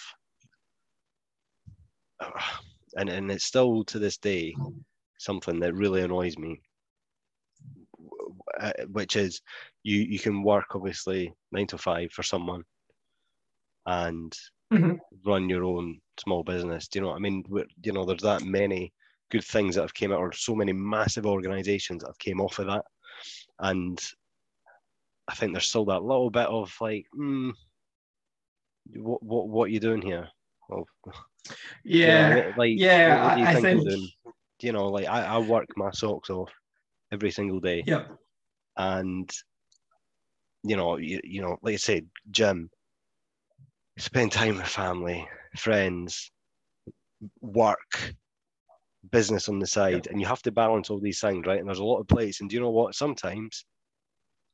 [2.95, 4.54] and, and it's still to this day
[5.17, 6.62] something that really annoys me,
[8.60, 9.42] uh, which is
[9.84, 12.64] you, you can work obviously nine to five for someone
[13.86, 14.34] and
[14.74, 14.98] Mhm.
[15.26, 16.88] run your own small business.
[16.88, 17.44] Do you know what I mean?
[17.48, 18.92] We're- You know, there's that many
[19.30, 22.58] good things that have came out, or so many massive organizations that have came off
[22.60, 22.86] of that.
[23.60, 24.00] And
[25.28, 27.52] I think there's still that little bit of like, hmm,
[28.96, 30.30] what what what are you doing here?
[30.70, 30.86] Well,
[31.84, 32.14] you know
[32.46, 34.10] Yeah, like yeah, what, what do you I- I think, think- doing?
[34.62, 36.52] You know, like I, I work my socks off
[37.12, 38.06] every single day yeah,
[38.78, 39.30] and
[40.64, 42.70] you know you, you know like I said gym,
[43.98, 46.32] spend time with family friends
[47.42, 48.14] work
[49.12, 51.60] business on the side and you have to balance all these things right?
[51.60, 52.96] And there's a lot of plates and do you know what?
[52.96, 53.66] Sometimes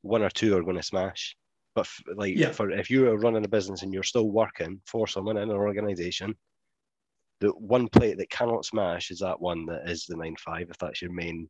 [0.02, 1.36] one or two are going to smash.
[1.74, 2.52] But f- like Yeah.
[2.52, 5.56] for if you are running a business and you're still working for someone in an
[5.56, 6.36] organization
[7.40, 10.78] the one plate that cannot smash is that one that is the nine five if
[10.78, 11.48] that's your main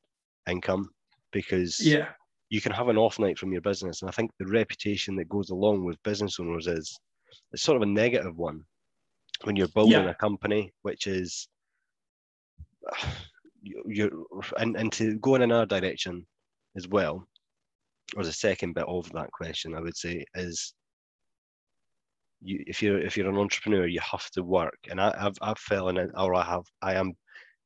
[0.49, 0.89] income
[1.33, 2.11] because yeah,
[2.53, 4.03] you can have an off night from your business.
[4.03, 6.95] And I think the reputation that goes along with business owners is
[7.51, 8.62] it's sort of a negative one
[9.45, 10.11] when you're building Yeah.
[10.11, 11.49] a company, which is
[13.62, 14.11] you- you're
[14.59, 16.27] and, and to go in another direction
[16.77, 17.27] as well,
[18.17, 20.75] or the second bit of that question, I would say, is
[22.43, 24.79] you if you're if you're an entrepreneur, you have to work.
[24.91, 27.15] And I, I've I've fallen in or I have I am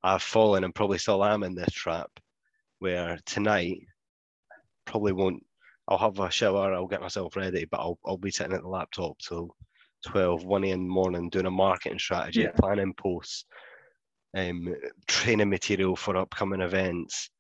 [0.05, 2.11] I've fallen and probably still am in this trap
[2.79, 3.81] where tonight
[4.87, 5.45] probably won't.
[5.89, 8.69] I'll have a shower, I'll get myself ready, but I'll, I'll be sitting at the
[8.69, 9.55] laptop till
[10.07, 10.73] 12, 1 a.m.
[10.73, 12.51] in the morning doing a marketing strategy, Yeah.
[12.59, 13.45] planning posts,
[14.37, 14.75] um,
[15.07, 17.31] training material for upcoming events,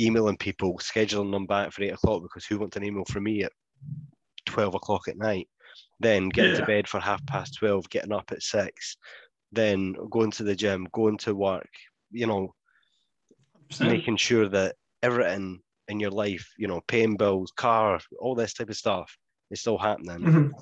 [0.00, 3.42] emailing people, scheduling them back for 8 o'clock because who wants an email from me
[3.44, 3.52] at
[4.46, 5.48] 12 o'clock at night?
[6.00, 8.96] Then getting to bed for half past 12, getting up at 6,
[9.50, 11.70] then going to the gym, going to work,
[12.10, 12.54] you know,
[13.80, 18.70] making sure that everything in your life, you know, paying bills, car, all this type
[18.70, 19.16] of stuff
[19.50, 20.20] is still happening.
[20.20, 20.52] Mhm.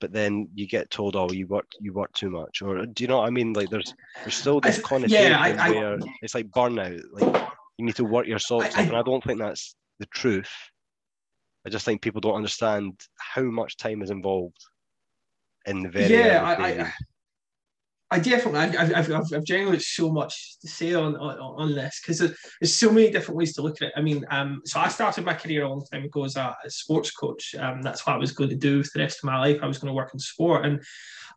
[0.00, 3.08] But then you get told, "Oh, you work, you work too much," or do you
[3.08, 3.52] know what I mean?
[3.54, 7.00] Like, there's there's still this th- connotation yeah, I- I- where it's like burnout.
[7.12, 7.24] Like
[7.78, 10.50] you need to work your socks off, and I don't think that's the truth.
[11.64, 14.58] I just think people don't understand how much time is involved
[15.66, 16.92] in the very Yeah, I-
[18.10, 22.18] I- definitely, I've, I've, I've, I've so much to say on on, on this because
[22.18, 23.94] there's so many different ways to look at it.
[23.96, 26.70] I mean, um, so I started my career a long time ago as a, a
[26.70, 27.54] sports coach.
[27.58, 29.58] Um, that's what I was going to do for the rest of my life.
[29.62, 30.82] I was going to work in sport, and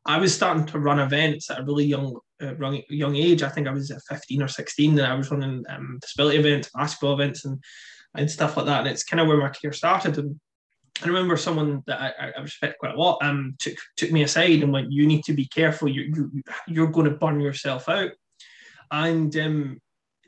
[0.05, 2.53] I was starting to run events at a really young, uh,
[2.89, 3.43] young, age.
[3.43, 6.69] I think I was at 15 or 16, and I was running um, disability events,
[6.73, 7.62] basketball events, and
[8.15, 8.79] and stuff like that.
[8.79, 10.17] And it's kind of where my career started.
[10.17, 10.39] And
[11.02, 14.64] I remember someone that I, I respect quite a lot um, took took me aside
[14.64, 15.88] and went, "You need to be careful.
[15.88, 18.12] You, you you're going to burn yourself out."
[18.92, 19.80] And um,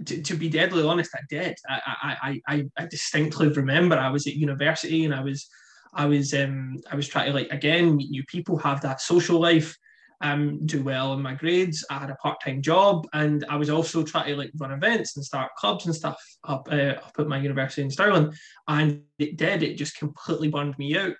[0.05, 1.57] to, to be deadly honest, I did.
[1.67, 5.47] I, I I I distinctly remember I was at university and I was
[5.93, 9.39] I was um I was trying to like again meet new people, have that social
[9.39, 9.77] life,
[10.21, 11.85] um, do well in my grades.
[11.89, 15.15] I had a part time job and I was also trying to like run events
[15.15, 18.33] and start clubs and stuff up uh, up at my university in Stirling.
[18.67, 19.63] And it did.
[19.63, 21.13] It just completely burned me out.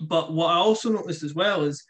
[0.00, 1.84] But what i also noticed as well is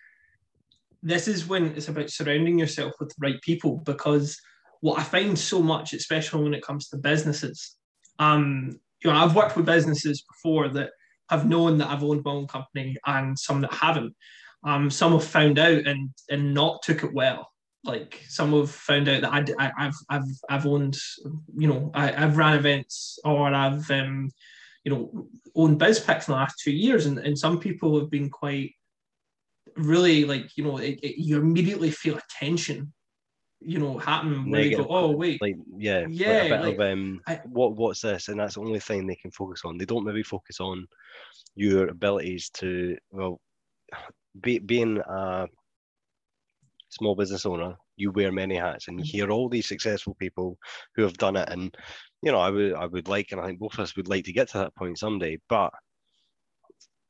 [1.03, 4.39] this is when it's about surrounding yourself with the right people because
[4.81, 7.77] what i find so much especially when it comes to businesses
[8.19, 8.71] um
[9.03, 10.91] you know i've worked with businesses before that
[11.31, 14.15] have known that i've owned my own company and some that haven't
[14.65, 17.49] um some have found out and and not took it well.
[17.83, 20.99] Like some have found out that I, I, I've I've I've owned
[21.57, 24.31] you know I, I've ran events or I've um,
[24.85, 28.31] you know, owned BizPix in the last two years, and, and some people have been
[28.31, 28.73] quite
[29.77, 32.93] really like, you know, it, it, you immediately feel a tension,
[33.61, 36.75] you know, happen where you go, oh wait, like yeah, Yeah, like a bit like,
[36.75, 39.77] of um, I- what what's this, and that's the only thing they can focus on.
[39.77, 40.87] They don't maybe focus on
[41.55, 43.41] your abilities to well,
[44.39, 45.47] be, being a
[46.89, 50.59] small business owner, you wear many hats, and you hear all these successful people
[50.95, 51.49] who have done it.
[51.49, 51.75] And
[52.23, 54.25] you know, I would I would like, and I think both of us would like
[54.25, 55.39] to get to that point someday.
[55.49, 55.73] But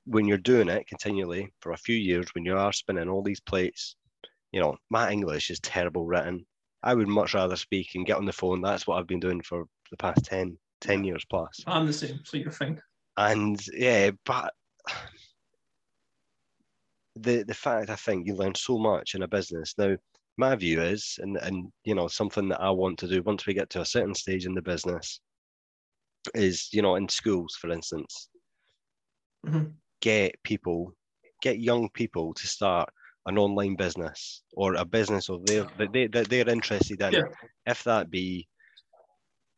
[0.04, 3.40] when you're doing it continually for a few years, when you are spinning all these
[3.40, 3.96] plates,
[4.52, 6.44] you know, my English is terrible written.
[6.82, 8.62] I would much rather speak and get on the phone.
[8.62, 11.60] That's what I've been doing for the past 10, 10 years plus.
[11.66, 12.80] I'm the same, so you're fine.
[13.16, 14.54] And yeah, but
[17.22, 19.74] the the fact I think you learn so much in a business.
[19.78, 19.96] Now,
[20.36, 23.54] my view is, and and you know, something that I want to do once we
[23.54, 25.20] get to a certain stage in the business
[26.34, 28.28] is, you know, in schools, for instance,
[29.42, 29.80] Mhm.
[30.00, 30.92] get people,
[31.42, 32.88] get young people to start
[33.26, 37.14] an online business or a business of their that they that they're interested in.
[37.14, 37.24] Yeah.
[37.66, 38.48] If that be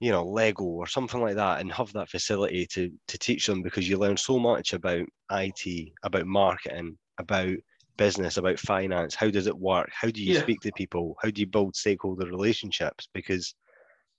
[0.01, 3.63] you know lego or something like that and have that facility to to teach them
[3.63, 7.57] because you learn so much about it about marketing about
[7.97, 9.15] business about finance?
[9.15, 9.91] How does it work?
[9.93, 10.43] How do you Yeah.
[10.43, 11.17] speak to people?
[11.23, 13.09] How do you build stakeholder relationships?
[13.13, 13.55] Because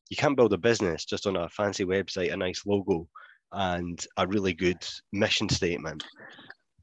[0.10, 3.08] you can't build a business just on a fancy website a nice logo
[3.52, 6.04] and a really good mission statement.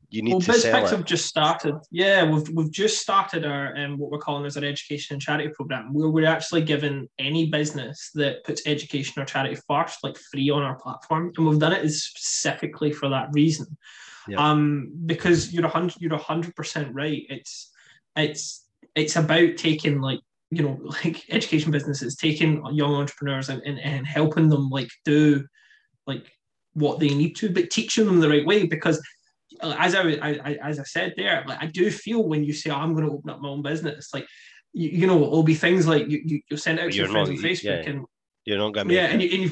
[0.09, 0.90] You need Well, to sell it.
[0.90, 1.77] have just started.
[1.92, 5.51] Yeah, we've we've just started our um, what we're calling as our education and charity
[5.51, 10.51] program, where we're actually giving any business that puts education or charity first, like free
[10.51, 13.79] on our platform, and we've done it is specifically for that reason.
[14.28, 14.37] Yeah.
[14.38, 17.22] Um, because you're a hundred, you're a hundred percent right.
[17.28, 17.70] It's
[18.16, 23.78] it's it's about taking like you know like education businesses, taking young entrepreneurs and, and,
[23.80, 25.44] and helping them like do
[26.06, 26.26] like
[26.74, 29.00] what they need to, but teaching them the right way because
[29.61, 32.70] uh, as I, I, as I said there, like I do feel when you say
[32.70, 34.26] oh, I'm going to open up my own business, like
[34.72, 37.28] you, you know, it'll be things like you you you'll send out to your friends
[37.28, 37.90] not- on Facebook yeah.
[37.90, 38.04] and
[38.44, 39.12] you're not gonna make yeah, it.
[39.12, 39.42] and you, and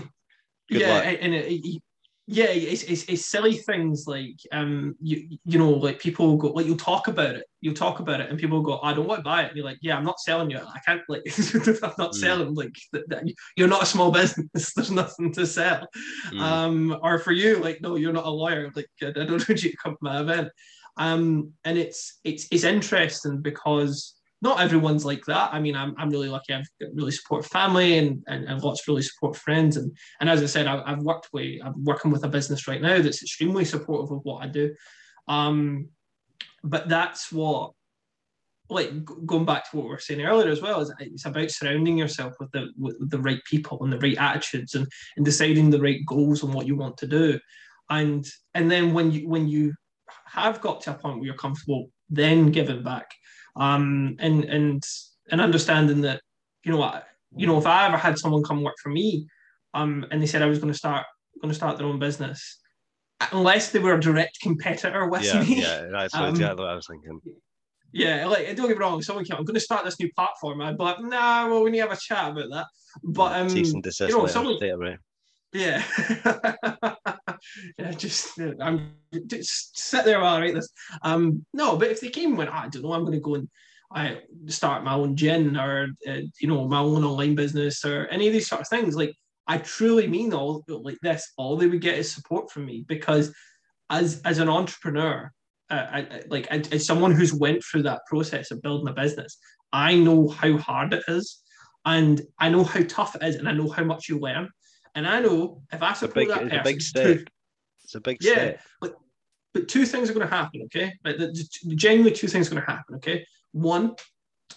[0.70, 1.04] you yeah, luck.
[1.04, 1.82] and, and it, it-
[2.30, 6.66] yeah, it's, it's it's silly things like um you you know like people go like
[6.66, 9.24] you'll talk about it, you'll talk about it, and people go I don't want to
[9.24, 11.22] buy it, and you're like yeah I'm not selling you, I can't like
[11.82, 12.14] I'm not Mm.
[12.14, 13.24] selling like that, that-
[13.56, 15.86] you're not a small business, there's nothing to sell,
[16.30, 16.40] Mm.
[16.40, 18.70] um, or for you, like, no, you're not a lawyer.
[18.76, 20.48] Like, I don't want you to come to my event.
[20.98, 25.52] Um, and it's it's it's interesting because not everyone's like that.
[25.52, 26.54] I mean, I'm, I'm really lucky.
[26.54, 29.76] I've got really supportive family and, and, and lots really supportive friends.
[29.76, 32.80] And and as I said, I, I've worked with I'm working with a business right
[32.80, 34.74] now that's extremely supportive of what I do.
[35.26, 35.88] Um,
[36.62, 37.72] but that's what
[38.70, 38.92] like
[39.24, 42.34] going back to what we were saying earlier as well is it's about surrounding yourself
[42.38, 46.04] with the with the right people and the right attitudes and and deciding the right
[46.06, 47.38] goals and what you want to do
[47.90, 49.72] and and then when you when you
[50.26, 53.10] have got to a point where you're comfortable then giving back
[53.58, 54.82] um and and
[55.30, 56.20] and understanding that
[56.64, 57.00] you know
[57.36, 59.26] you know if i ever had someone come work for me
[59.74, 61.04] um and they said i was going to start
[61.40, 62.58] going to start their own business
[63.32, 66.74] unless they were a direct competitor with yeah, me yeah, that's Um, exactly what I
[66.74, 67.20] was thinking.
[67.92, 69.02] yeah, like don't get me wrong.
[69.02, 70.60] Someone came, I'm going to start this new platform.
[70.60, 72.66] I'd be like, nah, well, we need to have a chat about that.
[73.02, 74.98] But um, Cease and desist you know, someone, away.
[75.52, 75.82] Yeah,
[77.78, 78.92] yeah, just I'm
[79.26, 80.68] just sit there while I write this.
[81.02, 83.36] Um, no, but if they came and went, "Ah, I don't know, I'm to go
[83.36, 83.48] and
[83.92, 88.26] I start my own gin or uh, you know my own online business or any
[88.26, 89.14] of these sort of things, like
[89.46, 91.32] I truly mean all like this.
[91.38, 93.34] All they would get is support from me because
[93.90, 95.32] as as an entrepreneur,
[95.70, 98.92] uh, I, I- like as as someone who's went through that process of building a
[98.92, 99.38] business,
[99.72, 101.40] I know how hard it is,
[101.86, 104.50] and I know how tough it is, and I know how much you learn.
[104.98, 107.18] And I know if I support big, that it's a big step.
[107.84, 108.32] It's a big Yeah.
[108.32, 108.60] step.
[109.54, 110.92] but two things are going to happen, okay?
[111.04, 113.24] Like, the, the- genuinely, two things are going to happen, okay?
[113.52, 113.94] One,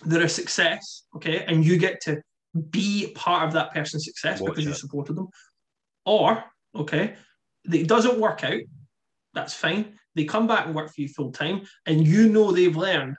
[0.03, 2.21] they're a success, okay, and you get to
[2.71, 5.29] be part of that person's success Watch because you supported them.
[6.05, 6.43] Or,
[6.75, 7.15] okay,
[7.71, 8.61] it doesn't work out,
[9.33, 9.97] that's fine.
[10.15, 13.15] They come back and work for you full time, and you know they've learned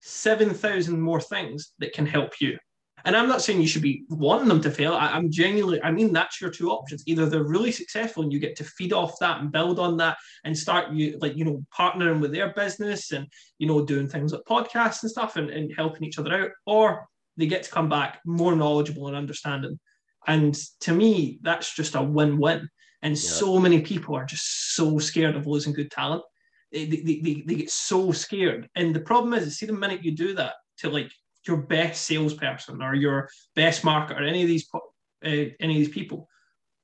[0.00, 2.58] 7,000 more things that can help you.
[3.04, 4.94] And I'm not saying you should be wanting them to fail.
[4.94, 7.02] I, am genuinely, I mean, that's your two options.
[7.06, 10.18] Either they're really successful and you get to feed off that and build on that
[10.44, 13.26] and start you like, you know, partnering with their business and,
[13.58, 17.06] you know, doing things like podcasts and stuff and, and helping each other out, or
[17.36, 19.78] they get to come back more knowledgeable and understanding.
[20.26, 22.68] And to me, that's just a win-win.
[23.02, 23.30] And Yeah.
[23.30, 26.22] so many people are just so scared of losing good talent.
[26.70, 28.68] They, they, they, they get so scared.
[28.76, 31.10] And the problem is, see, the minute you do that to like
[31.46, 34.80] your best salesperson or your best marketer, or any of these uh,
[35.24, 36.28] any of these people,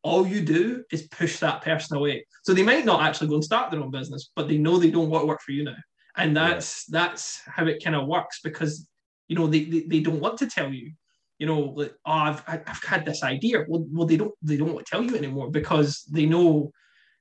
[0.02, 2.24] all you do is push that person away.
[2.44, 4.90] So they might not actually go and start their own business, but they know they
[4.90, 5.76] don't want to work for you now.
[6.16, 8.88] And that's that's how it kind of works because
[9.28, 10.92] you know they, they, they don't want to tell you
[11.38, 13.64] you know, like, oh, I've, I've had this idea.
[13.68, 16.72] Well, well, they don't they don't want to tell you anymore because they know,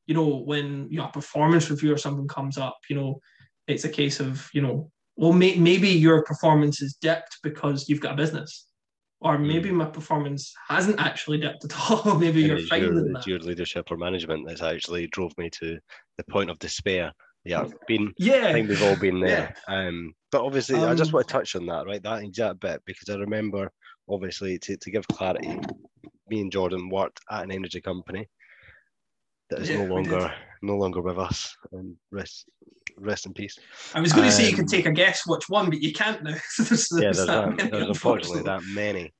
[0.08, 3.20] you know, when you know a performance review or something comes up, you know,
[3.68, 8.02] it's a case of you know, well, may, maybe your performance is dipped because you've
[8.02, 8.68] got a business,
[9.20, 9.48] or Hmm.
[9.48, 12.16] maybe my performance hasn't actually dipped at all.
[12.20, 13.16] maybe And you're it's finding your, that.
[13.18, 15.80] it's your leadership or management that's actually drove me to
[16.18, 17.12] the point of despair.
[17.44, 19.56] Yeah, I've been I think we've all been there.
[19.68, 22.04] Um, but obviously, I just Um, want to touch on that, right?
[22.04, 23.72] That exact bit, because I remember,
[24.10, 25.60] obviously, to, to give clarity,
[26.30, 28.28] me and Jordan worked at an energy company
[29.50, 31.56] that is Yeah, no longer no longer with us.
[31.72, 32.50] And rest
[32.98, 33.58] rest in peace.
[33.94, 36.24] I was going to say you can take a guess which one, but you can't
[36.24, 36.36] now.
[36.58, 39.14] there's, Yeah, there's that that, many, there's unfortunately that many.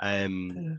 [0.00, 0.74] Um, Yeah.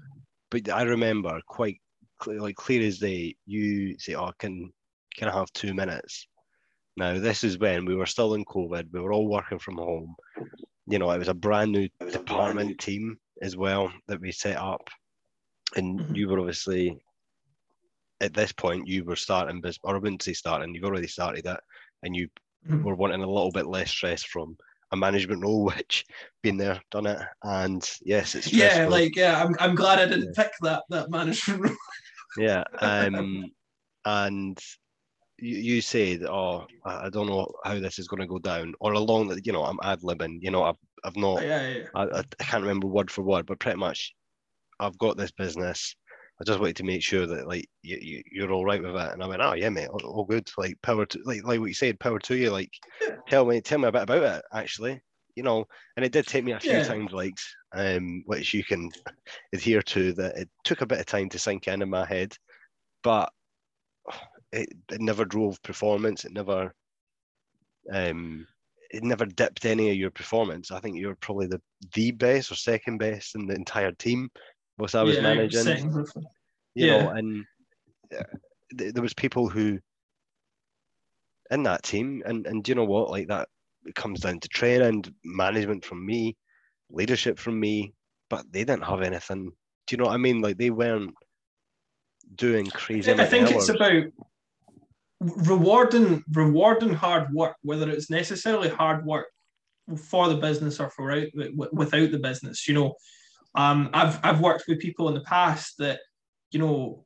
[0.52, 1.82] but I remember quite
[2.20, 3.36] clear, like clear as day.
[3.46, 4.72] You say, "Oh, can
[5.18, 6.28] can I have two minutes?"
[6.96, 8.92] Now this is when we were still in COVID.
[8.92, 10.16] We were all working from home.
[10.86, 14.88] You know, it was a brand new department team as well that we set up,
[15.76, 16.16] and Mhm.
[16.16, 16.98] you were obviously
[18.22, 20.74] at this point you were starting business, or I wouldn't say starting.
[20.74, 21.60] You've already started it,
[22.04, 22.30] and you
[22.66, 22.84] Mhm.
[22.84, 24.58] were wanting a little bit less stress from
[24.92, 26.06] a management role, which
[26.44, 30.34] been there, done it, and yes, it's Yeah, like yeah, I'm, I'm glad I didn't
[30.34, 31.78] pick that that management role.
[32.36, 32.64] Yeah.
[32.82, 33.52] Um,
[34.06, 34.60] and
[35.40, 38.94] you, you said, "Oh, I don't know how this is going to go down," or
[38.94, 40.40] along that, you know, I'm ad libbing.
[40.42, 43.60] You know, I've I've not, yeah, yeah, I I can't remember word for word, but
[43.60, 44.14] pretty much,
[44.80, 45.96] I've got this business.
[46.42, 49.14] I just wanted to make sure that like you, you you're all right with that.
[49.14, 51.68] And I went, "Oh yeah, mate, all, all good." Like power to like like what
[51.68, 52.50] you said, power to you.
[52.52, 52.72] Like
[53.28, 55.02] tell me tell me a bit about it actually.
[55.36, 55.66] You know,
[55.96, 56.84] and it did take me a few Yeah.
[56.84, 57.34] times, like,
[57.74, 58.92] um, which you can
[59.54, 60.14] adhere to.
[60.14, 62.36] That it took a bit of time to sink in in my head,
[63.04, 63.32] but
[64.52, 66.26] it, it never drove performance.
[66.26, 66.74] It never,
[67.92, 68.48] um,
[68.92, 70.72] it never dipped any of your performance.
[70.72, 71.62] I think you're probably the
[71.94, 74.30] the best or second best in the entire team.
[74.78, 76.12] Was I was yeah, managing, of-
[76.74, 77.16] you know, yeah.
[77.16, 77.46] and
[78.18, 78.24] uh,
[78.78, 79.80] th- there was people who
[81.52, 83.48] in that team, and and do you know what, like that,
[83.86, 86.36] it comes down to training, management from me,
[86.90, 87.94] leadership from me,
[88.30, 89.52] but they didn't have anything.
[89.86, 90.42] Do you know what I mean?
[90.42, 91.14] Like they weren't
[92.36, 93.12] doing crazy.
[93.12, 94.06] I think it's about
[95.20, 99.28] rewarding rewarding hard work, whether it's necessarily hard work
[99.98, 101.28] for the business or for out
[101.74, 102.68] without the business.
[102.68, 102.96] You know,
[103.56, 106.00] um, I've I've worked with people in the past that
[106.52, 107.06] you know.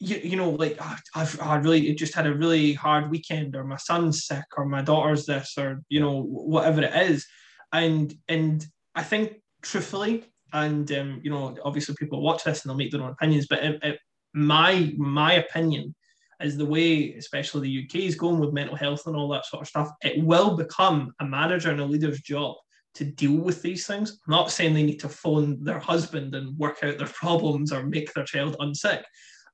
[0.00, 3.64] You, you know, like "Ah, I've I really just had a really hard weekend, or
[3.64, 7.26] my son's sick, or my daughter's this, or you know whatever it is,
[7.72, 12.76] and and I think truthfully, and um, you know obviously people watch this and they'll
[12.76, 13.98] make their own opinions, but it, it,
[14.34, 15.94] my my opinion
[16.40, 19.62] is the way, especially the UK is going with mental health and all that sort
[19.62, 19.90] of stuff.
[20.02, 22.56] It will become a manager and a leader's job
[22.94, 24.18] to deal with these things.
[24.26, 27.84] I'm not saying they need to phone their husband and work out their problems or
[27.84, 29.02] make their child unsick.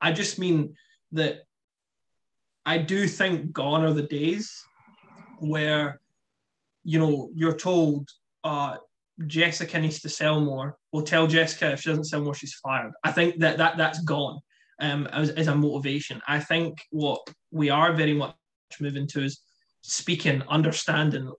[0.01, 0.75] I just mean
[1.13, 1.41] that
[2.65, 4.53] I do think gone are the days
[5.39, 6.01] where,
[6.85, 8.09] you know, you're told,
[8.45, 8.77] uh,
[9.27, 10.77] Jessica needs to sell more.
[10.93, 12.93] We'll tell Jessica if she doesn't sell more, she's fired.
[13.05, 14.41] I think that, that that's gone
[14.81, 16.21] um, as, as a motivation.
[16.27, 17.21] I think what
[17.51, 18.35] we are very much
[18.81, 19.41] moving to is
[19.83, 21.33] speaking, understanding,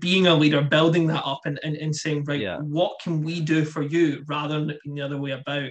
[0.00, 2.58] being a leader, building that up and, and, and saying, right, Yeah.
[2.58, 5.70] what can we do for you rather than it being the other way about.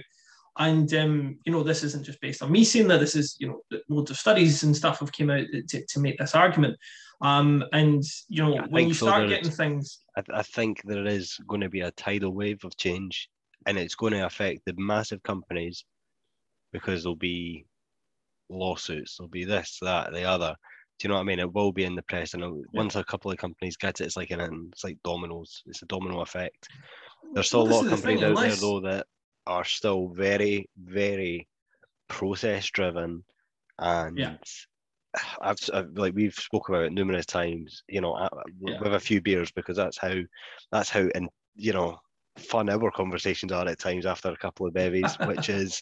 [0.58, 2.98] And um, you know, this isn't just based on me saying that.
[2.98, 6.18] This is, you know, loads of studies and stuff have came out to, to make
[6.18, 6.76] this argument.
[7.20, 11.06] Um, and you know, I when you so, start getting things, I, I think there
[11.06, 13.28] is going to be a tidal wave of change,
[13.66, 15.84] and it's going to affect the massive companies
[16.72, 17.66] because there'll be
[18.48, 20.54] lawsuits, there'll be this, that, the other.
[20.98, 21.38] Do you know what I mean?
[21.38, 22.62] It will be in the press, and Yeah.
[22.72, 25.62] once a couple of companies get it, it's like an it's like dominoes.
[25.66, 26.68] It's a domino effect.
[27.34, 29.06] There's still Well, a lot of the thing, companies out unless- there though that
[29.46, 31.46] are still very, very
[32.08, 33.24] process driven,
[33.78, 34.18] and
[35.40, 37.82] I've, I've like we've spoke about it numerous times.
[37.88, 38.28] You know, uh,
[38.60, 38.80] Yeah.
[38.80, 40.14] with a few beers because that's how
[40.72, 41.98] that's how and you know
[42.36, 45.80] fun our conversations are at times after a couple of bevies, which is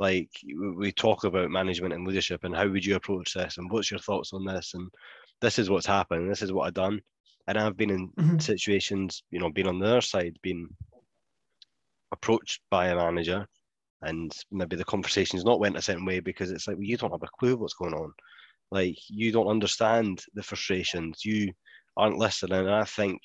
[0.00, 0.30] like
[0.76, 4.00] we talk about management and leadership and how would you approach this and what's your
[4.00, 4.90] thoughts on this and
[5.40, 6.30] this is what's happened.
[6.30, 7.00] This is what I've done,
[7.46, 8.40] and I've been in Mhm.
[8.42, 10.68] situations, you know, being on the other side, being
[12.12, 13.46] approached by a manager,
[14.02, 17.10] and maybe the conversation's not went a certain way because it's like well, you don't
[17.10, 18.12] have a clue what's going on,
[18.70, 21.52] like you don't understand the frustrations, you
[21.96, 22.60] aren't listening.
[22.60, 23.20] And I think,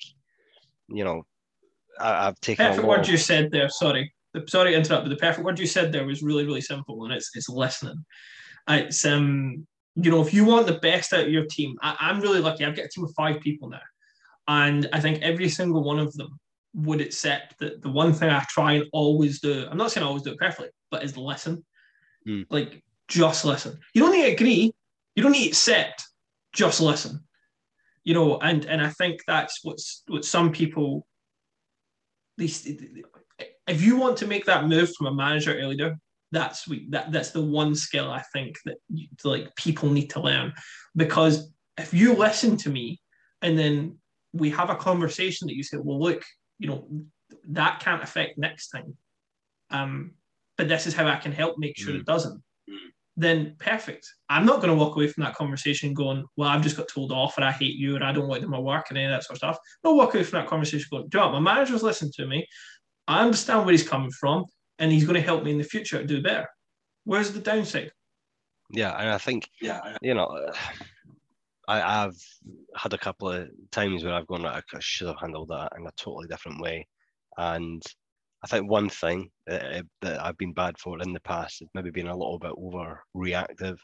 [0.88, 1.24] you know,
[1.98, 2.98] I, I've taken perfect a lot.
[2.98, 3.68] word you said there.
[3.68, 6.60] Sorry, the, sorry to interrupt, but the perfect word you said there was really, really
[6.60, 8.04] simple, and it's it's listening.
[8.68, 9.66] It's um,
[9.96, 12.64] you know, if you want the best out of your team, I, I'm really lucky.
[12.64, 13.80] I've got a team of five people now,
[14.46, 16.38] and I think every single one of them
[16.74, 19.66] would accept that the one thing I try and always do.
[19.68, 21.64] I'm not saying I always do it perfectly, but is listen.
[22.24, 22.42] Hmm.
[22.50, 23.78] Like just listen.
[23.94, 24.72] You don't need to agree.
[25.16, 26.04] You don't need to accept.
[26.52, 27.24] Just listen.
[28.04, 31.06] you know, and and I think that's what's what some people.
[32.38, 32.64] These,
[33.70, 35.96] if you want to make that move from a manager to a leader,
[36.32, 40.52] that's that that's the one skill I think that you, like people need to learn
[40.96, 43.00] because if you listen to me
[43.42, 43.98] and then
[44.32, 46.22] we have a conversation that you say, well, look,
[46.58, 46.86] you know,
[47.48, 48.96] that can't affect next time.
[49.70, 50.12] Um,
[50.56, 52.00] but this is how I can help make sure mm.
[52.00, 52.36] it doesn't.
[52.68, 52.76] Mm.
[53.16, 54.06] Then perfect.
[54.28, 57.12] I'm not going to walk away from that conversation going, well, I've just got told
[57.12, 59.06] off, and I hate you, and I don't want to do my work, and any
[59.06, 59.58] of that sort of stuff.
[59.82, 61.40] No, walk away from that conversation going, do you know what?
[61.40, 62.46] My manager's listening to me.
[63.10, 64.44] I understand where he's coming from,
[64.78, 66.46] and he's going to help me in the future to do better.
[67.02, 67.90] Where's the downside?
[68.72, 70.28] Yeah, and I think, yeah, you know,
[71.66, 72.14] I, have
[72.76, 75.92] had a couple of times where I've gone, I should have handled that in a
[75.96, 76.86] totally different way.
[77.36, 77.82] And
[78.44, 81.90] I think one thing that, that I've been bad for in the past is maybe
[81.90, 83.76] being a little bit overreactive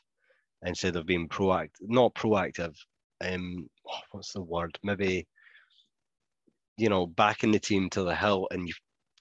[0.64, 2.76] instead of being proactive, not proactive.
[3.24, 3.68] Um,
[4.12, 4.78] what's the word?
[4.84, 5.26] Maybe,
[6.76, 8.74] you know, backing the team to the hill and you,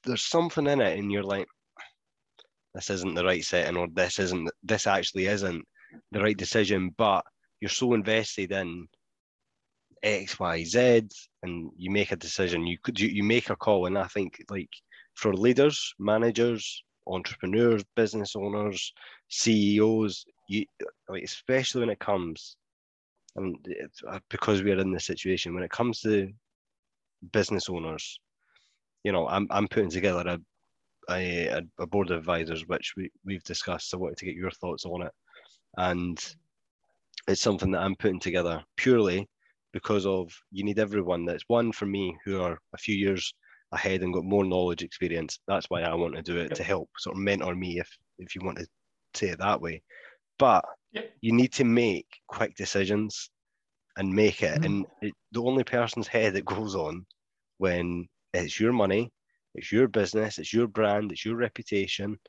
[0.05, 1.47] there's something in it and you're like,
[2.73, 5.65] this isn't the right setting or this isn't, this actually isn't
[6.11, 7.23] the right decision, but
[7.61, 8.87] you're so invested in
[10.05, 11.07] X, Y, Z,
[11.43, 12.67] and you make a decision.
[12.67, 14.69] You could you, you make a call, and I think like
[15.15, 18.93] for leaders, managers, entrepreneurs, business owners,
[19.29, 20.65] CEOs, you
[21.09, 22.55] like especially when it comes,
[23.35, 23.57] and
[24.07, 26.31] uh, because we're in this situation, when it comes to
[27.31, 28.19] business owners,
[29.05, 30.39] you know, I'm I'm putting together a
[31.11, 33.91] a, a board of advisors, which we, we've discussed.
[33.91, 35.11] So I wanted to get your thoughts on it.
[35.77, 36.17] And
[37.27, 39.29] it's something that I'm putting together purely
[39.73, 43.31] because of you need everyone that's one for me who are a few years
[43.73, 45.37] ahead and got more knowledge experience.
[45.47, 46.53] That's why I want to do it yep.
[46.53, 48.67] to help sort of mentor me if if you want to
[49.13, 49.83] say it that way.
[50.39, 51.11] But yep.
[51.21, 53.29] you need to make quick decisions
[53.97, 54.55] and make it.
[54.55, 54.63] Mm-hmm.
[54.63, 57.05] And it, the only person's head it goes on
[57.59, 58.07] when
[58.43, 59.11] it's your money,
[59.53, 62.19] it's your business, it's your brand, it's your reputation,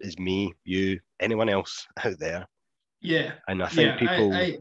[0.00, 2.46] is, me, you, anyone else out there.
[3.00, 3.32] Yeah.
[3.48, 4.58] And I think yeah, people I, I,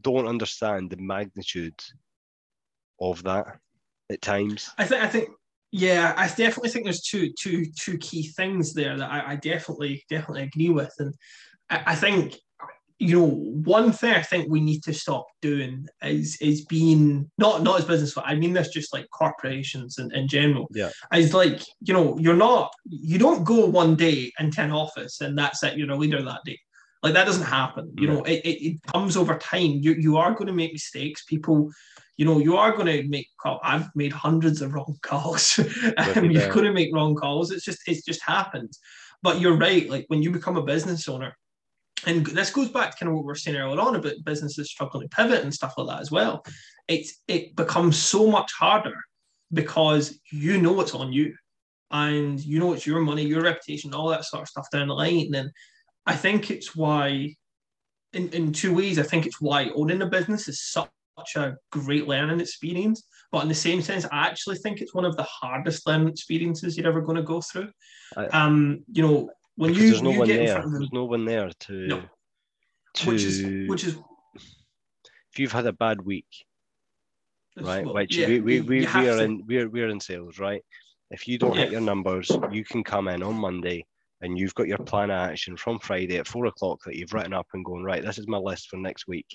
[0.00, 1.80] don't understand the magnitude
[3.00, 3.58] of that
[4.10, 4.70] at times.
[4.78, 5.28] I think I think
[5.70, 10.04] yeah, I definitely think there's two two two key things there that I, I definitely
[10.08, 10.92] definitely agree with.
[10.98, 11.14] And
[11.70, 12.38] I, I think
[13.02, 17.64] you know, one thing I think we need to stop doing is is being not
[17.64, 18.14] not as business.
[18.16, 20.68] I mean, this just like corporations in, in general.
[20.70, 25.20] Yeah, is like you know, you're not you don't go one day into an office
[25.20, 25.76] and that's it.
[25.76, 26.60] You're a leader that day.
[27.02, 27.92] Like that doesn't happen.
[27.98, 29.80] You know, it, it, it, comes over time.
[29.80, 31.24] You you are going to make mistakes.
[31.24, 31.72] People,
[32.16, 33.26] you know, you are going to make.
[33.40, 33.58] Call.
[33.64, 35.58] I've made hundreds of wrong calls.
[35.58, 37.50] um, you're going to make wrong calls.
[37.50, 38.72] It's just it's just happened.
[39.24, 39.90] But you're right.
[39.90, 41.36] Like when you become a business owner,
[42.06, 44.70] and this goes back to kind of what we are saying earlier on about businesses
[44.70, 46.44] struggling to pivot and stuff like that as well.
[46.88, 48.96] It's it becomes so much harder
[49.52, 51.34] because you know it's on you
[51.90, 54.94] and you know it's your money, your reputation, all that sort of stuff down the
[54.94, 55.34] line.
[55.34, 55.50] And
[56.06, 57.34] I think it's why,
[58.12, 60.88] in, in two ways, I think it's why owning a business is such
[61.36, 63.04] a great learning experience.
[63.30, 66.76] But in the same sense, I actually think it's one of the hardest learning experiences
[66.76, 67.70] you're ever going to go through.
[68.16, 71.24] I, um, you know, when you, there's no you one there, them, there's no one
[71.24, 72.02] there to, no.
[72.94, 73.96] to which is which is
[74.36, 76.26] if you've had a bad week,
[77.60, 77.84] right?
[77.84, 79.22] Well, which yeah, we, we, we, we are to.
[79.22, 80.62] in we're we're in sales, right?
[81.10, 81.62] If you don't yeah.
[81.62, 83.84] hit your numbers, you can come in on Monday
[84.22, 87.34] and you've got your plan of action from Friday at four o'clock that you've written
[87.34, 89.26] up and going, right, this is my list for next week.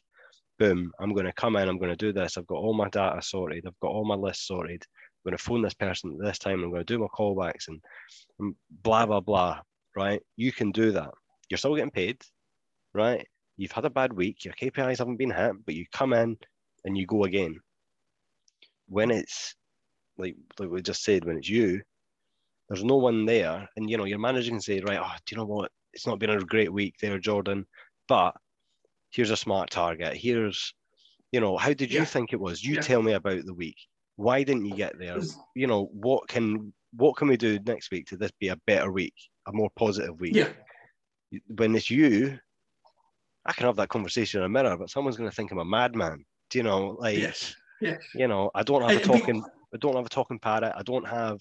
[0.57, 2.37] Boom, I'm going to come in, I'm going to do this.
[2.37, 4.81] I've got all my data sorted, I've got all my lists sorted.
[4.81, 7.67] I'm going to phone this person at this time, I'm going to do my callbacks
[7.67, 7.79] and,
[8.39, 9.59] and blah, blah, blah,
[9.97, 10.21] right?
[10.35, 11.09] You can do that.
[11.49, 12.21] You're still getting paid,
[12.93, 13.27] right?
[13.57, 16.37] You've had a bad week, your KPIs haven't been hit, but you come in
[16.85, 17.59] and you go again.
[18.87, 19.55] When it's
[20.17, 21.81] like, like we just said, when it's you,
[22.69, 25.37] there's no one there, and you know your manager can say, right, oh, do you
[25.37, 25.71] know what?
[25.93, 27.65] It's not been a great week there, Jordan,
[28.07, 28.35] but
[29.09, 30.15] here's a smart target.
[30.15, 30.73] Here's,
[31.31, 32.05] you know, how did you yeah.
[32.05, 32.63] think it was?
[32.63, 32.81] You yeah.
[32.81, 33.77] tell me about the week.
[34.15, 35.17] Why didn't you get there?
[35.55, 38.91] You know, what can what can we do next week to this be a better
[38.91, 39.13] week,
[39.47, 40.35] a more positive week?
[40.35, 40.49] Yeah.
[41.47, 42.39] When it's you,
[43.45, 45.65] I can have that conversation in a mirror, but someone's going to think I'm a
[45.65, 46.25] madman.
[46.49, 48.01] Do you know, like, yes, yes.
[48.15, 50.73] you know, I don't have a talking, I don't have a talking parrot.
[50.75, 51.39] I don't have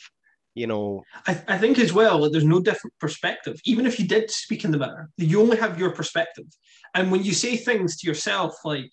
[0.57, 1.05] you know.
[1.27, 3.61] I, I think as well that there's no different perspective.
[3.65, 6.47] Even if you did speak in the mirror, you only have your perspective.
[6.95, 8.91] And when you say things to yourself like,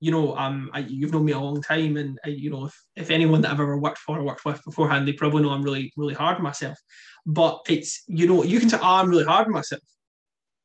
[0.00, 2.84] you know, um, I, you've known me a long time, and I, you know, if,
[2.96, 5.62] if anyone that I've ever worked for or worked with beforehand, they probably know I'm
[5.62, 6.78] really, really hard on myself.
[7.24, 9.82] But it's, you know, you can say, oh, I'm really hard on myself.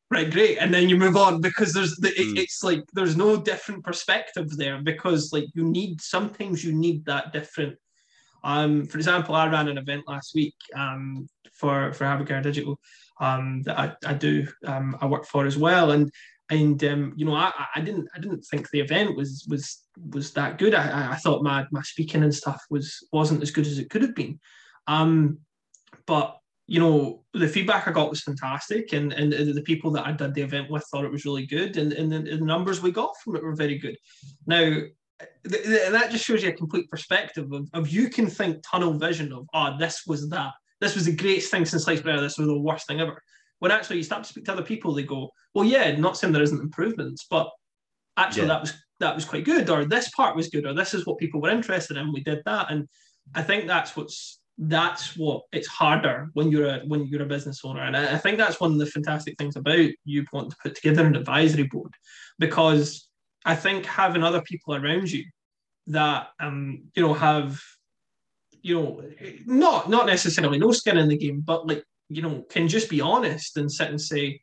[0.09, 2.37] right, great, and then you move on because there's the, it, Mm.
[2.37, 7.31] it's like there's no different perspective there because like you need sometimes you need that
[7.31, 7.77] different.
[8.43, 12.79] Um, for example, I ran an event last week um, for for Abigail Digital
[13.19, 16.11] um, that I, I do um, I work for as well, and
[16.51, 20.31] and um, you know I, I didn't I didn't think the event was was was
[20.33, 20.75] that good.
[20.75, 24.03] I, I- thought my my speaking and stuff was wasn't as good as it could
[24.03, 24.39] have been,
[24.87, 25.39] um,
[26.05, 26.37] but
[26.67, 30.33] you know the feedback I got was fantastic, and and the people that I did
[30.35, 33.13] the event with thought it was really good, and and the, the numbers we got
[33.23, 33.97] from it were very good.
[34.45, 34.63] Now.
[35.49, 38.93] th- th- that just shows you a complete perspective of, of you can think tunnel
[38.97, 42.39] vision of oh this was that this was the greatest thing since sliced bread this
[42.39, 43.21] was the worst thing ever
[43.61, 46.33] when actually you start to speak to other people, they go, "Well, yeah, not saying
[46.33, 47.47] there isn't improvements, but
[48.17, 48.53] actually Yeah.
[48.55, 51.17] that was that was quite good, or this part was good, or this is what
[51.17, 52.11] people were interested in.
[52.11, 52.87] We did that, and
[53.33, 57.61] I think that's what's that's what it's harder when you're a when you're a business
[57.63, 60.57] owner, and I, I think that's one of the fantastic things about you want to
[60.63, 61.93] put together an advisory board,
[62.39, 63.07] because
[63.45, 65.25] I think having other people around you
[65.87, 67.59] that um you know have
[68.61, 69.03] you know
[69.45, 72.99] not not necessarily no skin in the game, but like you know, can just be
[73.01, 74.41] honest and sit and say,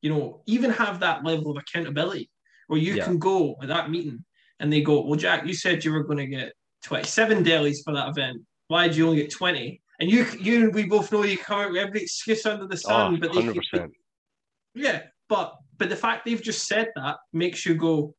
[0.00, 2.30] you know, even have that level of accountability
[2.68, 3.04] where you Yeah.
[3.04, 4.24] can go at that meeting
[4.60, 6.52] and they go, Well, Jack, you said you were going to get
[6.84, 8.38] 27 delis for that event.
[8.68, 9.80] Why did you only get 20?
[10.00, 12.76] And you, you and we both know you come out with every excuse under the
[12.76, 13.90] sun, Oh, but they, 100%.
[14.74, 18.14] yeah, but but the fact they've just said that makes you go,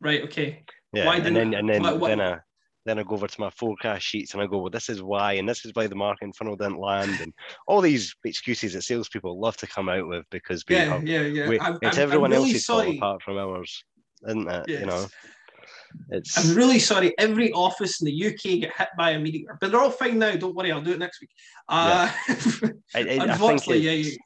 [0.00, 2.38] right, okay, Yeah, Why didn't- then and then why- why- then I
[2.86, 5.34] then I go over to my forecast sheets and I go, well, this is why,
[5.34, 7.32] and this is why the marketing funnel didn't land, and
[7.66, 11.22] all these excuses that salespeople love to come out with because we yeah, have, yeah,
[11.22, 11.48] yeah.
[11.48, 13.84] we, I'm, it's I'm- everyone I'm really else's fault apart from ours,
[14.26, 14.68] isn't it?
[14.68, 15.06] You know,
[16.10, 17.16] it's I'm really sorry.
[17.18, 20.34] Every office in the UK get hit by a meteor, but they're all fine now.
[20.36, 21.30] Don't worry, I'll do it next week.
[21.68, 22.10] Uh,
[22.94, 24.16] I, I, I think unfortunately, yeah, you,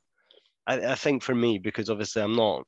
[0.67, 2.65] I, I think for me because obviously I'm not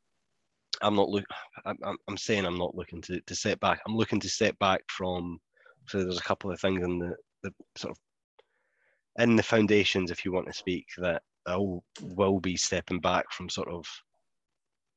[0.82, 1.24] I'm not look
[1.64, 3.80] I'm, I'm- I'm saying I'm not looking to, to step back.
[3.86, 5.38] I'm looking to set back from
[5.88, 7.98] so there's a couple of things in the, the sort of
[9.18, 13.30] in the foundations if you want to speak that I will, will be stepping back
[13.32, 13.86] from sort of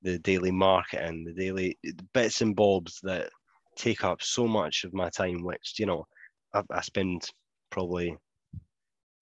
[0.02, 1.78] the daily marketing, the daily
[2.14, 3.30] bits and bobs that
[3.76, 6.06] take up so much of my time, which, you know,
[6.54, 7.30] I, I spend
[7.70, 8.18] probably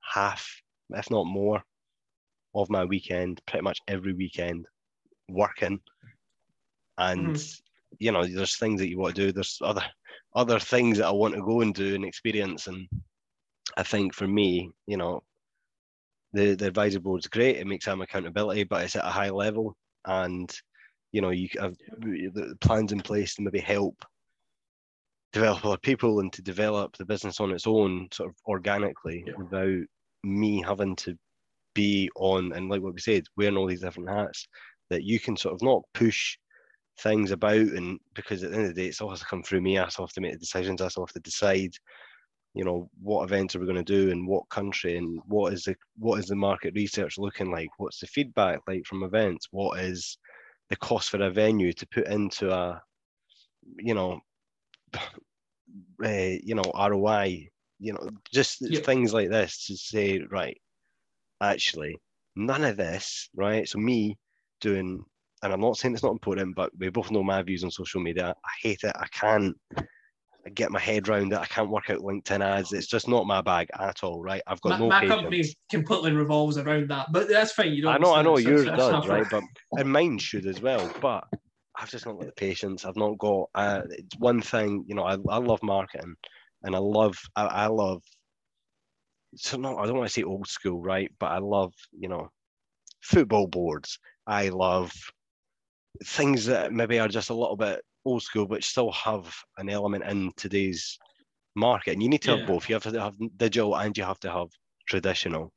[0.01, 0.49] half,
[0.91, 1.61] if not more,
[2.55, 4.65] of my weekend, pretty much every weekend,
[5.30, 5.80] working.
[6.97, 7.95] And mm-hmm.
[7.99, 9.32] you know, there's things that you want to do.
[9.32, 9.84] There's other
[10.36, 12.68] other things that I want to go and do and experience.
[12.68, 12.88] And
[13.76, 15.24] I think for me, you know,
[16.34, 17.58] the the advisory board's great.
[17.58, 19.76] It makes some accountability, but it's at a high level,
[20.06, 20.54] and
[21.12, 24.04] you know, you have the plans in place to maybe help
[25.34, 29.34] develop other people and to develop the business on its own, sort of organically, Yeah.
[29.38, 29.86] without
[30.24, 31.18] me having to
[31.74, 34.48] be on and like what we said, wearing all these different hats.
[34.90, 36.38] That you can sort of not push
[37.00, 39.43] things about and because at the end of the day it's all has to come
[39.43, 39.78] through me.
[39.78, 40.82] I still have to make the decisions.
[40.82, 41.74] I still have to decide
[42.54, 45.64] you know what events are we going to do in what country and what is
[45.64, 47.70] the what is the market research looking like?
[47.78, 49.48] What's the feedback like from events?
[49.52, 50.18] What is
[50.70, 52.82] the cost for a venue to put into a
[53.78, 54.20] you know
[54.93, 56.10] uh,
[56.43, 57.48] you know roi
[57.80, 58.86] you know just Yep.
[58.86, 60.60] things like this to say right
[61.41, 61.98] actually
[62.36, 63.68] none of this right?
[63.68, 64.18] So me
[64.62, 65.06] doing
[65.44, 68.02] and I'm not saying it's not important, but we both know my views on social
[68.02, 68.34] media.
[68.44, 68.96] I hate it.
[68.96, 69.56] I can't
[70.54, 71.40] get my head around it.
[71.40, 72.74] I can't work out LinkedIn ads.
[72.74, 74.42] It's just not my bag at all, right?
[74.48, 75.22] I've got my, no my patience.
[75.22, 77.74] company completely revolves around that, but that's fine.
[77.74, 77.96] You don't.
[77.96, 79.26] I know, I know yours does, not right?
[79.32, 79.44] But
[79.78, 80.92] and mine should as well.
[81.02, 81.26] But
[81.78, 82.86] I've just not got the patience.
[82.86, 83.50] I've not got.
[83.54, 85.04] Uh, it's one thing, you know.
[85.04, 86.16] I, I love marketing,
[86.64, 87.18] and I love.
[87.36, 88.02] I, I love.
[89.36, 91.12] So no, I don't want to say old school, right?
[91.20, 92.30] But I love, you know,
[93.02, 94.00] football boards.
[94.26, 94.92] I love
[96.04, 100.04] things that maybe are just a little bit old school, but still have an element
[100.06, 100.98] in today's
[101.56, 101.94] market.
[101.94, 102.38] And you need to Yeah.
[102.38, 102.70] have both.
[102.70, 104.50] You have to have digital and you have to have
[104.88, 105.54] traditional.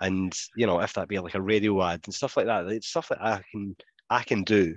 [0.00, 2.88] And you know, if that be like a radio ad and stuff like that, it's
[2.88, 3.76] stuff that I can
[4.10, 4.76] I can do.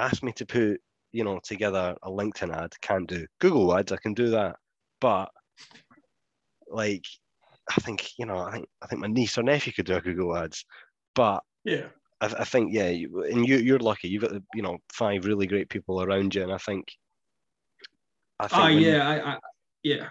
[0.00, 0.80] Ask me to put,
[1.12, 3.26] you know, together a LinkedIn ad, can't do.
[3.40, 4.56] Google ads, I can do that.
[5.00, 5.30] But
[6.68, 7.04] like
[7.70, 10.00] I think, you know, I think I think my niece or nephew could do a
[10.00, 10.64] Google ads.
[11.14, 11.90] But Yeah.
[12.20, 14.08] I, I think yeah, you, and you you're lucky.
[14.08, 16.92] You've got you know five really great people around you, and I think.
[18.38, 19.38] I think Oh yeah, I, I
[19.82, 20.08] yeah.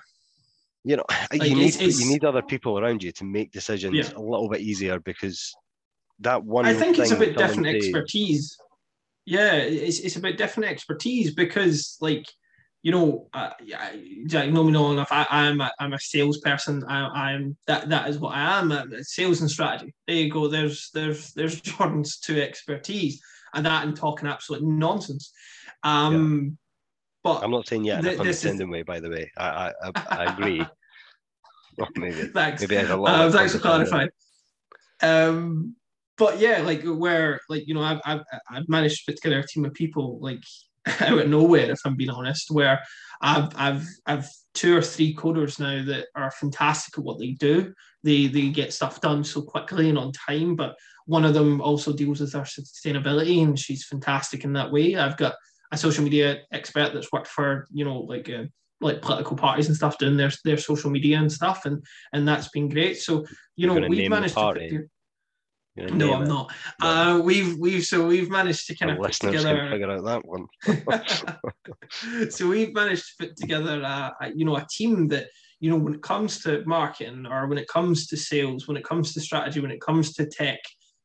[0.83, 3.51] you know Like, you need it's- it's- you need other people around you to make
[3.51, 4.11] decisions Yeah.
[4.15, 5.53] a little bit easier because
[6.19, 6.65] that one.
[6.65, 8.55] I think it's about someone different expertise.
[9.25, 12.25] Yeah, it's, it's about different expertise because like
[12.81, 15.09] you know, uh, you know me know enough.
[15.11, 16.83] I, I'm a, I'm a salesperson.
[16.87, 18.71] I, I'm that that is what I am.
[19.01, 19.93] Sales and strategy.
[20.07, 20.47] There you go.
[20.47, 23.21] There's there's there's Jordan's two expertise,
[23.53, 25.33] and that and talking absolute nonsense.
[25.83, 26.55] Um, yeah.
[27.21, 28.83] But I'm not saying yet in a condescending way.
[28.83, 30.65] By the way, I I, I agree.
[31.95, 32.61] maybe thanks.
[32.61, 33.19] Maybe I had a lot.
[33.19, 34.09] Uh, thanks for clarifying.
[35.01, 35.75] Um,
[36.17, 39.47] but yeah, like where like you know I've, I've I've managed to put together a
[39.47, 40.43] team of people like
[41.01, 42.79] out of nowhere, if I'm being honest, where
[43.21, 47.73] I've I've I've two or three coders now that are fantastic at what they do.
[48.03, 50.75] They they get stuff done so quickly and on time, but
[51.05, 54.95] one of them also deals with our sustainability and she's fantastic in that way.
[54.95, 55.35] I've got
[55.71, 58.43] a social media expert that's worked for, you know, like uh,
[58.81, 62.49] like political parties and stuff doing their their social media and stuff and and that's
[62.49, 62.97] been great.
[62.97, 63.25] So,
[63.55, 64.87] you know, we've managed to
[65.75, 66.27] no, I'm it.
[66.27, 66.51] not.
[66.81, 69.69] Uh, we've we've so we've managed to kind of put together.
[69.69, 70.47] figure out that one.
[72.31, 75.27] so we've managed to put together a, a, you know a team that
[75.59, 78.83] you know when it comes to marketing or when it comes to sales, when it
[78.83, 80.59] comes to strategy, when it comes to tech,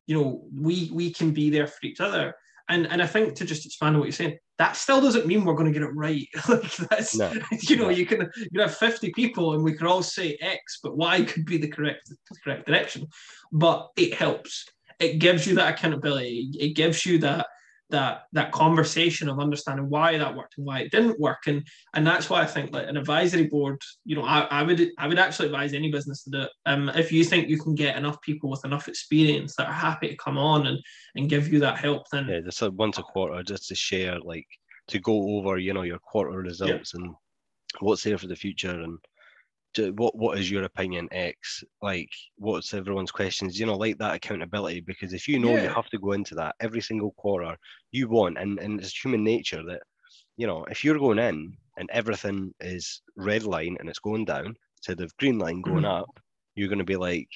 [0.06, 2.34] you know we we can be there for each other.
[2.68, 5.44] And and I think to just expand on what you're saying, that still doesn't mean
[5.44, 6.26] we're going to get it right.
[6.48, 7.90] like that's no, you know, no.
[7.90, 11.44] you can you have 50 people and we could all say X, but Y could
[11.44, 13.06] be the correct the correct direction.
[13.52, 14.64] But it helps.
[15.00, 16.50] It gives you that accountability.
[16.58, 17.46] It gives you that
[17.90, 22.06] that that conversation of understanding why that worked and why it didn't work and and
[22.06, 25.18] that's why i think like an advisory board you know i, I would i would
[25.18, 28.20] actually advise any business to do it um, if you think you can get enough
[28.22, 30.78] people with enough experience that are happy to come on and
[31.14, 34.46] and give you that help then yeah just once a quarter just to share like
[34.88, 37.00] to go over you know your quarter results yeah.
[37.00, 37.14] and
[37.80, 38.98] what's there for the future and
[39.78, 41.62] what what is your opinion x?
[41.82, 43.58] Like what's everyone's questions?
[43.58, 45.64] You know like that accountability because if you know yeah.
[45.64, 47.56] you have to go into that every single quarter
[47.92, 49.82] you want and and it's human nature that
[50.36, 54.54] you know if you're going in and everything is red line and it's going down
[54.78, 56.02] instead of green line going mm-hmm.
[56.02, 56.20] up
[56.54, 57.28] you're going to be like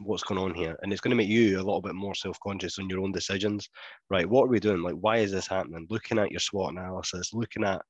[0.00, 0.78] what's going on here?
[0.82, 3.68] And it's going to make you a little bit more self-conscious on your own decisions.
[4.10, 4.82] Right what are we doing?
[4.82, 5.86] Like why is this happening?
[5.90, 7.82] Looking at your SWOT analysis looking at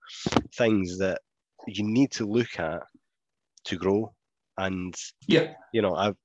[0.55, 1.21] things that
[1.67, 2.83] you need to look at
[3.67, 4.13] to grow.
[4.59, 4.95] And
[5.27, 6.17] yeah, you know, I've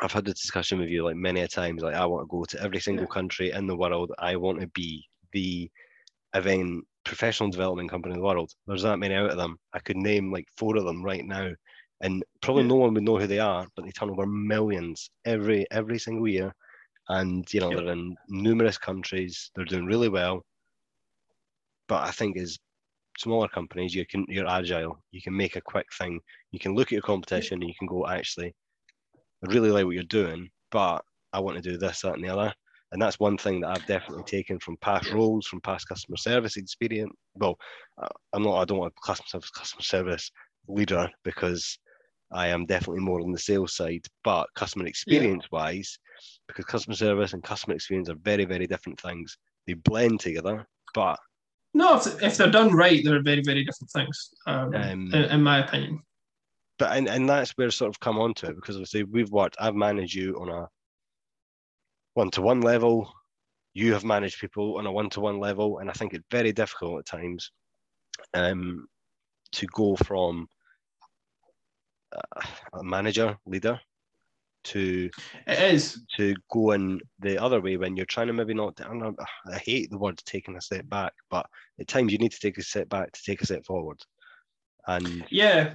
[0.00, 1.82] I've had this discussion with you like many a times.
[1.82, 3.14] Like I want to go to every single yeah.
[3.14, 4.12] country in the world.
[4.18, 5.70] I want to be the
[6.34, 8.52] event professional development company in the world.
[8.66, 9.58] There's that many out of them.
[9.72, 11.50] I could name like four of them right now,
[12.02, 12.68] and probably yeah.
[12.68, 13.66] no one would know who they are.
[13.74, 16.52] But they turn over millions every every single year,
[17.08, 19.50] and you know they're in numerous countries.
[19.54, 20.44] They're doing really well.
[21.88, 22.58] But I think is
[23.18, 24.98] smaller companies, you can you're agile.
[25.12, 26.20] You can make a quick thing.
[26.52, 28.54] You can look at your competition and you can go, actually,
[29.44, 32.28] I really like what you're doing, but I want to do this, that, and the
[32.28, 32.52] other.
[32.92, 36.56] And that's one thing that I've definitely taken from past roles, from past customer service
[36.56, 37.12] experience.
[37.34, 37.56] Well,
[38.00, 38.58] uh, I'm not.
[38.58, 40.30] I don't want to myself as customer service
[40.68, 41.78] leader because
[42.32, 44.06] I am definitely more on the sales side.
[44.22, 45.58] But customer experience yeah.
[45.58, 45.98] wise,
[46.46, 49.36] because customer service and customer experience are very, very different things.
[49.66, 51.18] They blend together, but
[51.76, 55.42] no, if, if they're done right, they're very, very different things, um, um, in, in,
[55.42, 56.00] my opinion.
[56.78, 59.56] But and, and that's where sort of come on to it because obviously we've worked,
[59.60, 60.68] I've managed you on a
[62.14, 63.12] one to one level,
[63.74, 66.52] you have managed people on a one to one level, and I think it's very
[66.52, 67.52] difficult at times
[68.32, 68.88] um,
[69.52, 70.48] to go from
[72.72, 73.78] a manager, leader,
[74.66, 75.10] to
[75.46, 78.92] it is to go in the other way when you're trying to maybe not I,
[78.94, 79.14] know,
[79.50, 81.46] I hate the word taking a step back but
[81.80, 84.00] at times you need to take a step back to take a step forward
[84.86, 85.74] and yeah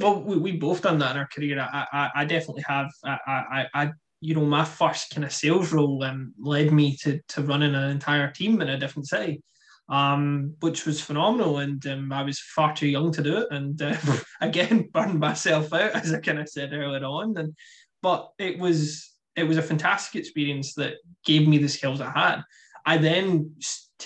[0.00, 3.18] well we, we both done that in our career I, I, I definitely have I,
[3.26, 3.90] I, I
[4.20, 7.90] you know my first kind of sales role um, led me to to running an
[7.90, 9.42] entire team in a different city
[9.88, 11.58] um, which was phenomenal.
[11.58, 13.48] And um, I was far too young to do it.
[13.50, 13.96] And uh,
[14.40, 17.36] again, burned myself out, as I kind of said earlier on.
[17.36, 17.54] And
[18.02, 20.94] but it was it was a fantastic experience that
[21.24, 22.42] gave me the skills I had.
[22.84, 23.54] I then,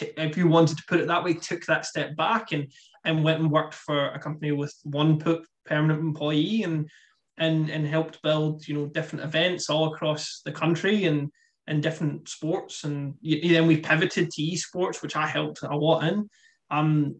[0.01, 2.71] if you wanted to put it that way, took that step back and
[3.05, 5.19] and went and worked for a company with one
[5.65, 6.89] permanent employee and
[7.39, 11.31] and and helped build you know different events all across the country and
[11.67, 16.29] and different sports and then we pivoted to esports which I helped a lot in.
[16.71, 17.17] Um,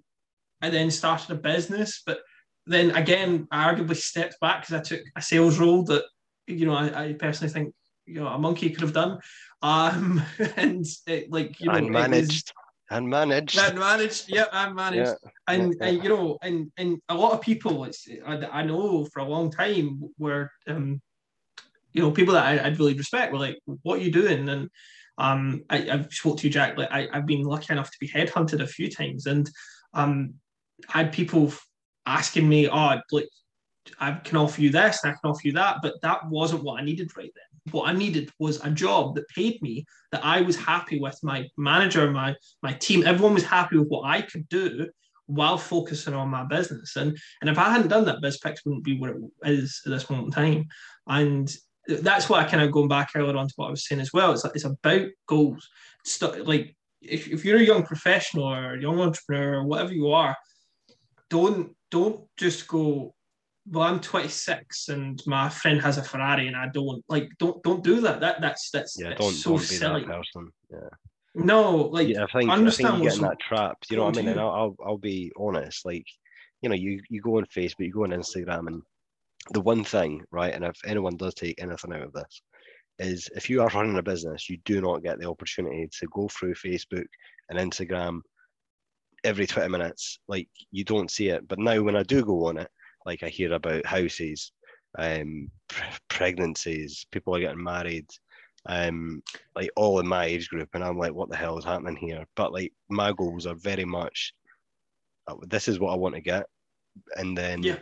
[0.63, 2.21] I then started a business, but
[2.67, 6.05] then again I arguably stepped back because I took a sales role that
[6.47, 7.75] you know, I, I personally think
[8.07, 9.19] you know a monkey could have done.
[9.63, 10.23] Um,
[10.57, 12.53] and it, like you know, and managed.
[12.91, 13.59] and managed.
[13.59, 14.29] And managed.
[14.29, 15.17] Yeah and managed.
[15.23, 18.63] Yeah, and, yeah, and you know and and a lot of people it's I, I
[18.63, 21.01] know for a long time were um
[21.93, 24.49] you know people that I, I'd really respect were like what are you doing?
[24.49, 24.71] And
[25.19, 28.09] um I, I've spoke to you Jack like I, I've been lucky enough to be
[28.09, 29.27] headhunted a few times.
[29.27, 29.51] And
[29.95, 30.35] um
[30.93, 31.53] I had people
[32.05, 33.29] asking me, "Oh, like
[34.01, 36.81] I can offer you this and I can offer you that," but that wasn't what
[36.81, 37.73] I needed right then.
[37.73, 41.49] What I needed was a job that paid me, that I was happy with, my
[41.57, 44.89] manager, my my team, everyone was happy with what I could do
[45.27, 46.97] while focusing on my business.
[46.97, 50.09] And and if I hadn't done that, BizPix wouldn't be what it is at this
[50.09, 50.65] moment in time.
[51.09, 51.53] And
[51.89, 54.13] that's why I kind of going back earlier on to what I was saying as
[54.13, 54.33] well.
[54.33, 55.69] It's like, it's about goals.
[56.05, 60.11] It's like if, if you're a young professional or a young entrepreneur or whatever you
[60.11, 60.37] are,
[61.31, 63.15] don't don't just go.
[63.69, 67.31] Well, I'm 26 and my friend has a Ferrari and I don't like.
[67.39, 68.21] Don't don't do that.
[68.21, 69.09] That that's that's yeah.
[69.09, 70.01] That's don't so don't be silly.
[70.05, 70.53] that person.
[70.71, 70.89] Yeah.
[71.35, 73.77] No, like yeah, I think I understand think you what's get in that trap.
[73.91, 74.31] You know what I mean?
[74.31, 75.85] And I'll, I'll I'll be honest.
[75.85, 76.07] Like,
[76.63, 78.83] you know, you you go on Facebook, you go on Instagram, and
[79.51, 80.55] the one thing, right?
[80.55, 82.43] And if anyone does take anything out of this,
[82.99, 86.29] is if you are running a business, you do not get the opportunity to go
[86.29, 87.07] through Facebook
[87.51, 88.21] and Instagram
[89.25, 90.19] every 20 minutes.
[90.29, 91.47] Like you don't see it.
[91.47, 92.71] But now when I do go on it,
[93.07, 94.53] like I hear about houses,
[94.99, 98.07] um, pre- pregnancies, people are getting married,
[98.67, 99.23] um,
[99.55, 102.27] like all in my age group, and I'm like, what the hell is happening here?
[102.35, 104.35] But like my goals are very much,
[105.29, 106.47] uh, this is what I want to get,
[107.17, 107.79] and then Yeah.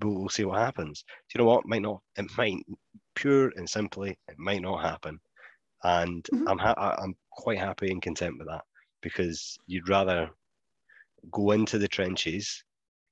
[0.00, 1.02] we'll, we'll see what happens.
[1.02, 1.66] Do you know what?
[1.66, 2.02] Might not.
[2.16, 2.62] It might
[3.14, 5.18] pure and simply, it might not happen,
[5.84, 6.44] and Mhm.
[6.48, 8.64] I'm ha- I'm quite happy and content with that
[9.00, 10.30] because you'd rather
[11.30, 12.62] go into the trenches,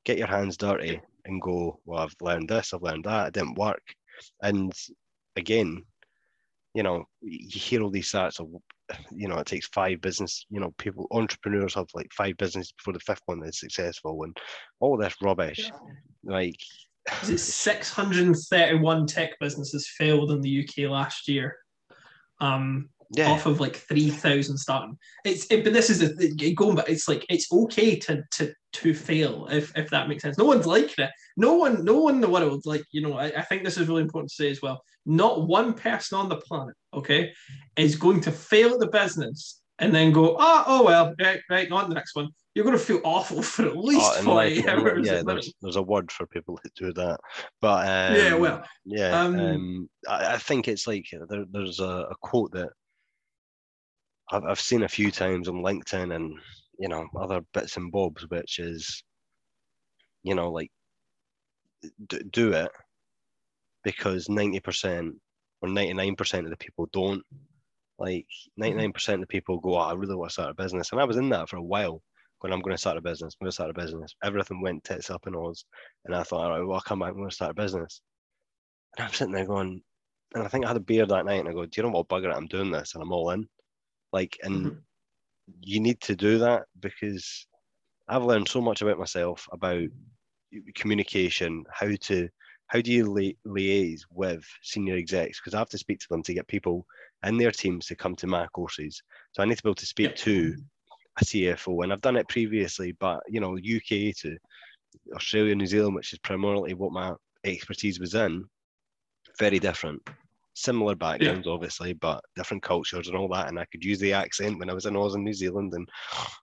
[0.04, 3.58] get your hands dirty, and go, well, I've learned this, I've learned that, it didn't
[3.58, 3.82] work,
[4.42, 4.72] and
[5.36, 5.84] again,
[6.74, 8.48] you know, you hear all these stats of,
[9.12, 12.92] you know, it takes five business, you know, people, entrepreneurs have like five businesses before
[12.92, 14.36] the fifth one is successful, and
[14.80, 15.70] all this rubbish,
[16.24, 16.56] like.
[17.22, 21.56] Is it 631 tech businesses failed in the UK last year?
[22.40, 24.98] Um, Yeah, off of like 3,000 starting.
[25.24, 26.88] It's it, but this is the going back.
[26.90, 30.36] It's like it's okay to to to fail if if that makes sense.
[30.36, 31.10] No one's liking it.
[31.36, 33.14] No one no one in the world like you know.
[33.14, 34.82] I, I think this is really important to say as well.
[35.06, 37.32] Not one person on the planet, okay,
[37.76, 41.70] is going to fail at the business and then go, oh, oh well, right, right,
[41.72, 42.28] on the next one.
[42.54, 45.06] You're going to feel awful for at least Oh, 40 like- hours.
[45.06, 47.20] yeah, there's, there's a word for people that do that,
[47.60, 52.08] but um, yeah, well, yeah, um, um, I, I think it's like there, there's a,
[52.10, 52.70] a quote that
[54.30, 56.38] I've, I've seen a few times on LinkedIn and
[56.78, 59.02] you know other bits and bobs, which is,
[60.22, 60.70] you know, like
[62.08, 62.70] d- do it
[63.84, 65.14] because ninety percent
[65.62, 67.22] or ninety nine percent of the people don't.
[67.98, 68.62] Like mm-hmm.
[68.62, 70.92] ninety nine percent of the people go, oh, I really want to start a business,
[70.92, 72.02] and I was in that for a while.
[72.40, 74.14] When I'm going to start a business, I'm going to start a business.
[74.22, 75.64] Everything went tits up and Oz,
[76.04, 77.08] and I thought, all right, well, I'll come back.
[77.08, 78.00] I'm going to start a business.
[78.96, 79.82] And I'm sitting there going,
[80.34, 81.88] and I think I had a beer that night, and I go, do you know
[81.88, 83.48] what, bugger it, I'm doing this, and I'm all in.
[84.12, 84.82] Like, and Mhm.
[85.60, 87.46] you need to do that because
[88.08, 89.88] I've learned so much about myself about
[90.74, 92.28] communication, how to
[92.68, 95.40] how do you li- liaise with senior execs?
[95.40, 96.86] Because I have to speak to them to get people
[97.24, 99.02] in their teams to come to my courses.
[99.32, 100.54] So I need to be able to speak to
[101.18, 104.36] a CFO, and I've done it previously, but you know, UK to
[105.14, 108.44] Australia, New Zealand, which is primarily what my expertise was in,
[109.38, 110.02] very different.
[110.58, 113.46] Similar backgrounds, obviously, but different cultures and all that.
[113.46, 115.88] And I could use the accent when I was in Oz and New Zealand, and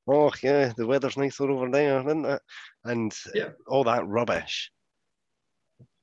[0.08, 2.42] oh yeah, the weather's nicer over there, isn't it?
[2.86, 3.50] And Yeah.
[3.68, 4.72] all that rubbish,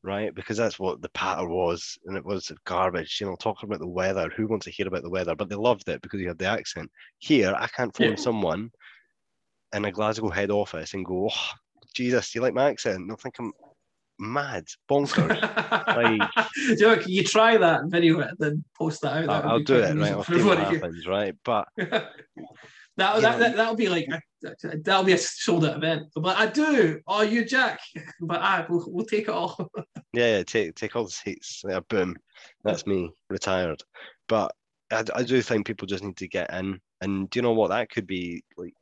[0.03, 0.35] right?
[0.35, 3.19] Because that's what the patter was, and it was garbage.
[3.19, 4.29] You know, talking about the weather.
[4.37, 5.35] Who wants to hear about the weather?
[5.35, 6.91] But they loved it because you had the accent.
[7.19, 8.17] Here, I can't phone Yeah.
[8.17, 8.71] someone
[9.75, 11.51] in a Glasgow head office and go, oh,
[11.95, 13.09] Jesus, you like my accent?
[13.09, 13.53] They'll think I'm
[14.23, 15.29] mad, bonkers.
[16.55, 19.27] Do you, know, you try that video and then post that out?
[19.27, 20.13] That I'll, I'll do it, right?
[20.13, 21.35] I'll see what happens, right?
[21.45, 22.11] But that,
[22.97, 24.09] that, know, that that'll be like
[24.85, 26.07] that'll be a sold out event.
[26.15, 27.01] But I do.
[27.07, 27.81] Oh, you Jack.
[28.21, 29.71] But I we'll, we'll take it all.
[30.13, 31.63] yeah, yeah, take take all the seats.
[31.69, 32.17] Yeah, boom,
[32.65, 33.83] that's me retired.
[34.29, 34.55] But
[34.91, 37.69] I, I do think people just need to get in, and do you know what?
[37.69, 38.75] That could be like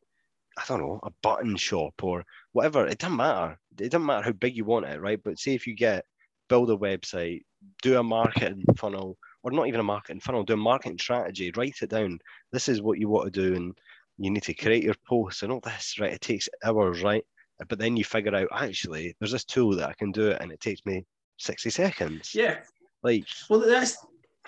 [0.59, 2.86] I don't know, a button shop or whatever.
[2.86, 3.59] It doesn't matter.
[3.78, 5.20] It doesn't matter how big you want it, right?
[5.22, 6.05] But say if you get
[6.48, 7.42] build a website,
[7.82, 11.76] do a marketing funnel, or not even a marketing funnel, do a marketing strategy, write
[11.80, 12.18] it down.
[12.53, 13.78] This is what you want to do, and
[14.18, 16.12] you need to create your posts and all this, right?
[16.12, 17.24] It takes hours, right?
[17.68, 20.51] But then you figure out actually there's this tool that I can do it and
[20.51, 21.05] it takes me
[21.38, 22.34] 60 seconds.
[22.34, 22.59] yeah.
[23.03, 23.96] Like Well, that's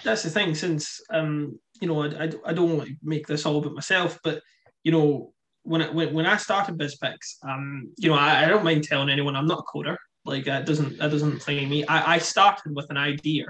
[0.04, 0.54] that's the thing.
[0.54, 4.18] Since um, you know, I, I, I don't want to make this all about myself,
[4.22, 4.42] but
[4.84, 5.32] you know,
[5.64, 9.10] when I, when, when I started BizPix, um, you know, I, I don't mind telling
[9.10, 9.96] anyone I'm not a coder.
[10.24, 11.84] Like that doesn't that doesn't claim me.
[11.86, 13.46] I, I started with an idea.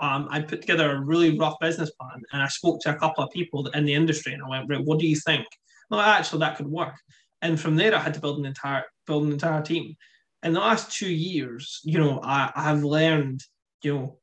[0.00, 3.22] Um, I put together a really rough business plan, and I spoke to a couple
[3.24, 5.46] of people in the industry, and I went, "Right, what do you think?"
[5.90, 6.94] Well, actually, that could work.
[7.42, 9.96] and from there I had to build an entire build an entire team.
[10.42, 13.42] In the last two years, you know, I, I have learned,
[13.82, 14.18] you know,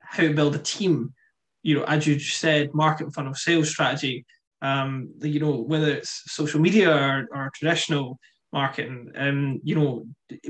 [0.00, 1.12] how to build a team.
[1.62, 4.26] You know, as you said, market funnel, sales strategy.
[4.64, 8.18] Um, you know, whether it's social media or, or traditional
[8.54, 10.06] marketing, um, you know,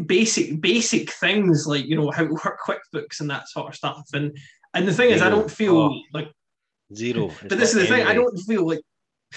[0.07, 4.07] basic basic things like you know how to work QuickBooks and that sort of stuff.
[4.13, 4.37] And
[4.75, 5.15] and the thing Xero.
[5.15, 6.31] is, I don't feel oh, like
[6.93, 7.33] Xero.
[7.49, 8.83] But this is the thing, I don't feel like.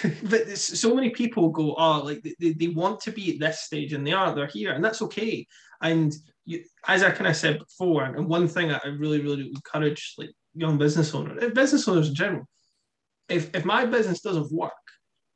[0.30, 3.94] but so many people go, oh, like they, they want to be at this stage,
[3.94, 4.36] and they are.
[4.36, 5.48] They're here, and that's okay.
[5.82, 6.14] And
[6.46, 10.30] you, as I kind of said before, and one thing I really, really encourage like
[10.54, 12.48] young business owners, business owners in general,
[13.30, 14.72] if if my business doesn't work,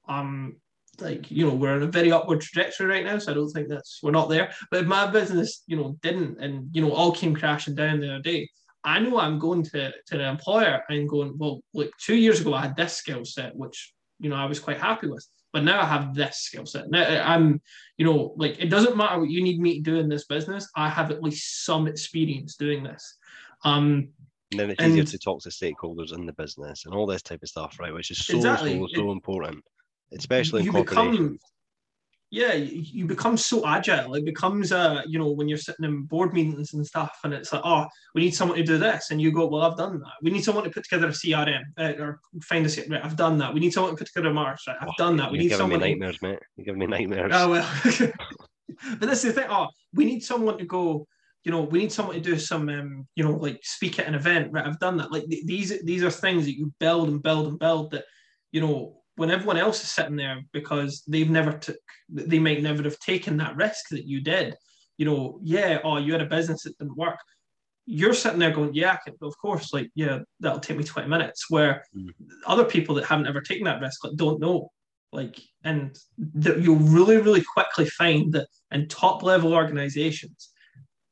[0.07, 0.55] um,
[0.99, 3.67] like you know we're in a very upward trajectory right now so i don't think
[3.67, 4.53] that's we're not there.
[4.69, 8.13] But if my business you know didn't and you know all came crashing down the
[8.13, 8.49] other day
[8.83, 12.53] i know i'm going to to the employer and going well like two years ago
[12.53, 15.81] i had this skill set which you know i was quite happy with but now
[15.81, 16.89] i have this skill set.
[16.89, 17.61] Now i'm
[17.97, 20.67] you know like it doesn't matter what you need me to do in this business
[20.75, 23.17] i have at least some experience doing this.
[23.63, 24.09] Um
[24.52, 27.22] and then it's and, easier to talk to stakeholders in the business and all this
[27.22, 27.93] type of stuff, right?
[27.93, 28.78] Which is so exactly.
[28.80, 29.64] so so important
[30.14, 31.39] especially in become
[32.30, 34.16] yeah you become so agile.
[34.16, 37.52] It becomes a you know when you're sitting in board meetings and stuff and it's
[37.52, 37.86] like oh
[38.16, 39.12] we need someone to do this.
[39.12, 40.14] And you go well i've done that.
[40.22, 43.38] We need someone to put together a crm uh, or find a right, i've done
[43.39, 43.54] that.
[43.54, 45.32] We need someone to put together a march right, i've oh, done that.
[45.32, 46.28] We need someone me nightmares to...
[46.30, 46.39] mate.
[46.56, 47.32] You give me nightmares.
[47.34, 48.12] Oh well.
[48.97, 51.06] But this is the thing oh we need someone to go
[51.43, 54.15] you know, we need someone to do some, um, you know, like speak at an
[54.15, 54.51] event.
[54.51, 55.11] Right, I've done that.
[55.11, 57.91] Like th- these, these are things that you build and build and build.
[57.91, 58.05] That
[58.51, 61.77] you know, when everyone else is sitting there because they've never took
[62.09, 64.55] they might never have taken that risk that you did
[64.97, 67.19] you know yeah oh you had a business that didn't work
[67.85, 71.49] you're sitting there going yeah can, of course like yeah that'll take me 20 minutes
[71.49, 72.09] where mm.
[72.45, 74.69] other people that haven't ever taken that risk like, don't know
[75.11, 80.51] like and that you'll really really quickly find that in top level organizations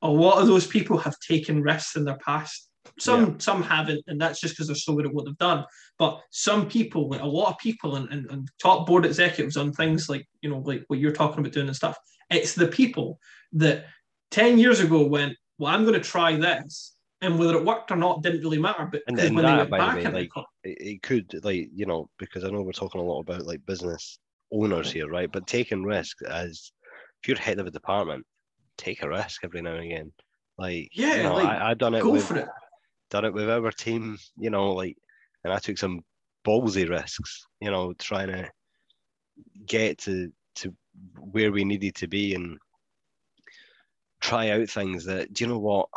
[0.02, 3.36] a lot of those people have taken risks in their past some yeah.
[3.40, 5.66] some haven't, and that's just because they're so good at what they've done.
[5.98, 10.10] But some people, a lot of people, and, and, and top board executives on things
[10.10, 11.98] like you know, like what you're talking about doing and stuff.
[12.30, 13.20] It's the people
[13.54, 13.86] that
[14.32, 17.96] ten years ago went, "Well, I'm going to try this," and whether it worked or
[17.96, 18.88] not didn't really matter.
[18.92, 21.86] But and, and when that, they went back, way, like it, it could, like you
[21.86, 24.20] know, because I know we're talking a lot about like business
[24.52, 25.32] owners here, right?
[25.32, 26.72] But taking risk as
[27.22, 28.26] if you're head of a department,
[28.80, 30.12] take a risk every now and again.
[30.58, 32.02] Like yeah, you know, like, I, I done it.
[32.02, 32.48] Go with, for it
[33.10, 34.98] done it with our team, you know, like,
[35.44, 36.02] and I took some
[36.46, 38.50] ballsy risks, you know, trying to
[39.66, 40.74] get to to
[41.18, 42.58] where we needed to be and
[44.22, 45.34] try out things that.
[45.34, 45.90] Do you know what?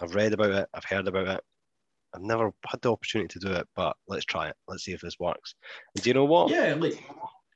[0.00, 1.40] I've read about it, I've heard about it.
[2.14, 4.56] I've never had the opportunity to do it, but let's try it.
[4.68, 5.54] Let's see if this works.
[5.94, 6.50] And do you know what?
[6.50, 7.02] Yeah, like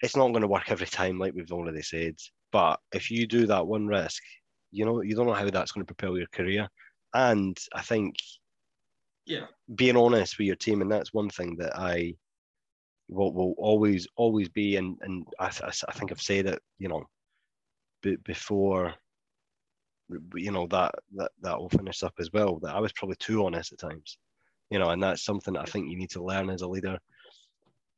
[0.02, 2.16] it's not going to work every time, like we've already said.
[2.52, 4.22] But if you do that one risk,
[4.72, 6.68] you know, you don't know how that's going to propel your career.
[7.14, 8.16] And I think
[9.26, 9.46] yeah.
[9.76, 12.12] being honest with your team and that's one thing that i
[13.08, 17.04] will, will always always be and and I, I think i've said it you know
[18.02, 18.94] b- before
[20.34, 23.44] you know that that that will finish up as well that i was probably too
[23.46, 24.18] honest at times
[24.70, 26.98] you know and that's something that i think you need to learn as a leader.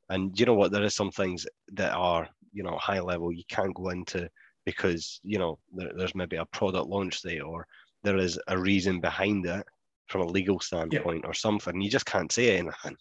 [0.09, 0.71] And you know what?
[0.71, 4.29] There is some things that are you know high level you can't go into
[4.65, 7.67] because you know there, there's maybe a product launch there or
[8.03, 9.65] there is a reason behind it
[10.07, 11.29] from a legal standpoint yeah.
[11.29, 11.81] or something.
[11.81, 12.95] You just can't say anything.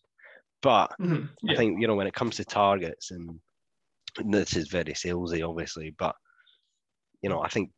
[0.63, 1.27] But mm-hmm.
[1.43, 1.53] yeah.
[1.53, 3.39] I think you know when it comes to targets, and,
[4.19, 6.15] and this is very salesy, obviously, but
[7.21, 7.71] you know I think,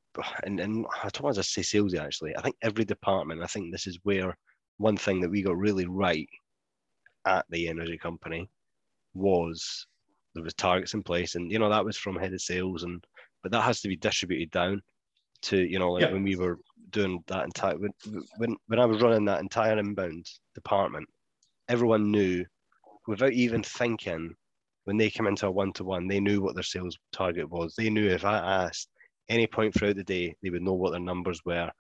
[0.45, 2.37] and and I don't want to say salesy actually.
[2.37, 3.43] I think every department.
[3.43, 4.37] I think this is where
[4.77, 6.29] one thing that we got really right
[7.27, 8.51] at the energy company
[9.15, 9.87] was
[10.35, 13.03] there was targets in place, and you know that was from head of sales, and
[13.45, 14.83] but that has to be distributed down
[15.43, 16.13] to you know like yeah.
[16.13, 16.59] when we were
[16.91, 17.93] doing that entire when,
[18.39, 21.07] when when I was running that entire inbound department,
[21.69, 22.45] everyone knew
[23.07, 24.35] without even thinking
[24.85, 27.75] when they came into a one to one, they knew what their sales target was.
[27.75, 28.89] They knew if I asked
[29.29, 31.71] any point throughout the day, they would know what their numbers were,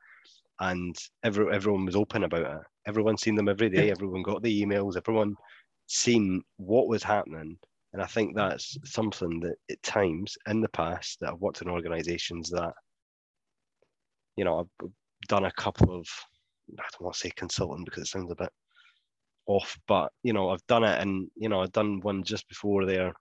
[0.61, 2.67] and every, everyone was open about it.
[2.87, 3.91] Everyone seen them every day.
[3.91, 4.97] Everyone got the emails.
[4.97, 5.35] Everyone
[5.87, 7.59] seen what was happening.
[7.95, 11.69] And I think that's something that at times in the past that I've worked in
[11.69, 12.73] organizations that,
[14.37, 14.91] you know, I've
[15.29, 16.05] done a couple of
[16.77, 18.51] I don't want to say consultant because it sounds a bit
[19.47, 22.85] off, but you know, I've done it and you know, I've done one just before
[22.85, 23.13] there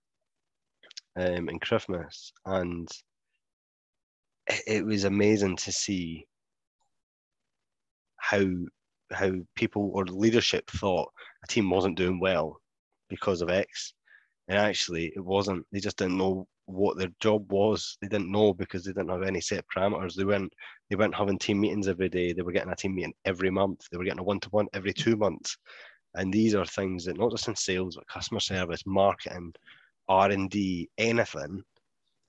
[1.17, 2.89] um, in Christmas and
[4.65, 6.26] it was amazing to see
[8.17, 8.43] how
[9.11, 11.11] how people or leadership thought
[11.43, 12.59] a team wasn't doing well
[13.07, 13.93] because of X.
[14.47, 15.65] And actually it wasn't.
[15.71, 17.97] They just didn't know what their job was.
[18.01, 20.15] They didn't know because they didn't have any set parameters.
[20.15, 20.53] They weren't
[20.89, 22.33] they weren't having team meetings every day.
[22.33, 23.81] They were getting a team meeting every month.
[23.91, 25.57] They were getting a one to one every two months.
[26.15, 29.53] And these are things that not just in sales, but customer service, marketing,
[30.07, 31.63] R and D, anything.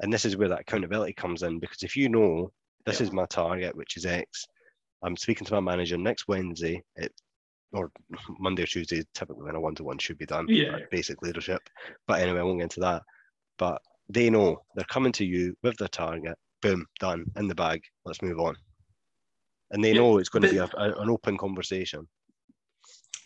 [0.01, 2.51] And this is where that accountability comes in because if you know
[2.87, 3.07] this yeah.
[3.07, 4.47] is my target, which is X,
[5.03, 7.13] I'm speaking to my manager next Wednesday at
[7.75, 7.91] or
[8.39, 10.47] Monday or Tuesday, typically when a one to one should be done.
[10.49, 10.79] Yeah.
[10.91, 11.61] Basic leadership.
[12.07, 13.03] But anyway, I won't get into that.
[13.59, 16.37] But they know they're coming to you with their target.
[16.63, 17.83] Boom, done in the bag.
[18.05, 18.57] Let's move on.
[19.71, 22.07] And they yeah, know it's going to be a, a, an open conversation.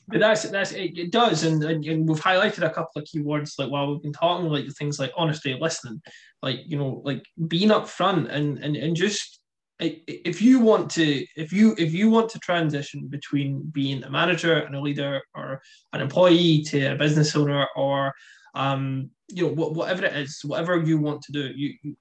[0.08, 3.58] But that's that's it, it does, and, and, and we've highlighted a couple of keywords
[3.58, 6.00] like while we've been talking, like things like honesty, listening,
[6.42, 9.37] like you know, like being upfront and and and just
[9.80, 14.54] if you want to if you if you want to transition between being a manager
[14.54, 15.60] and a leader or
[15.92, 18.12] an employee to a business owner or
[18.54, 21.96] um, you know whatever it is whatever you want to do you,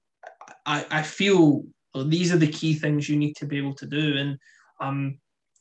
[0.66, 1.62] I, I feel
[2.06, 4.16] these are the key things you need to be able to do.
[4.16, 4.38] And
[4.80, 5.18] um,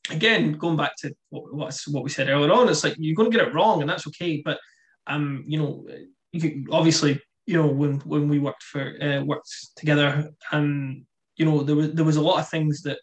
[0.09, 3.38] again going back to what, what we said earlier on it's like you're going to
[3.38, 4.41] get it wrong and that's okay.
[4.43, 4.59] But
[5.05, 5.88] um you know
[6.32, 11.05] you obviously you know when when we worked for uh, worked together um
[11.38, 12.99] you know, there was there was a lot of things that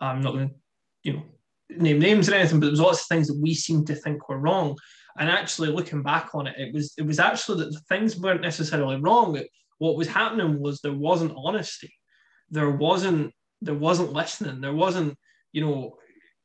[0.00, 0.54] I'm not going to,
[1.02, 1.22] you know,
[1.68, 4.28] name names or anything, but there was lots of things that we seemed to think
[4.28, 4.76] were wrong.
[5.18, 8.40] And actually, looking back on it, it was it was actually that the things weren't
[8.40, 9.36] necessarily wrong.
[9.36, 11.92] It, what was happening was there wasn't honesty,
[12.50, 15.16] there wasn't there wasn't listening, there wasn't
[15.52, 15.96] you know,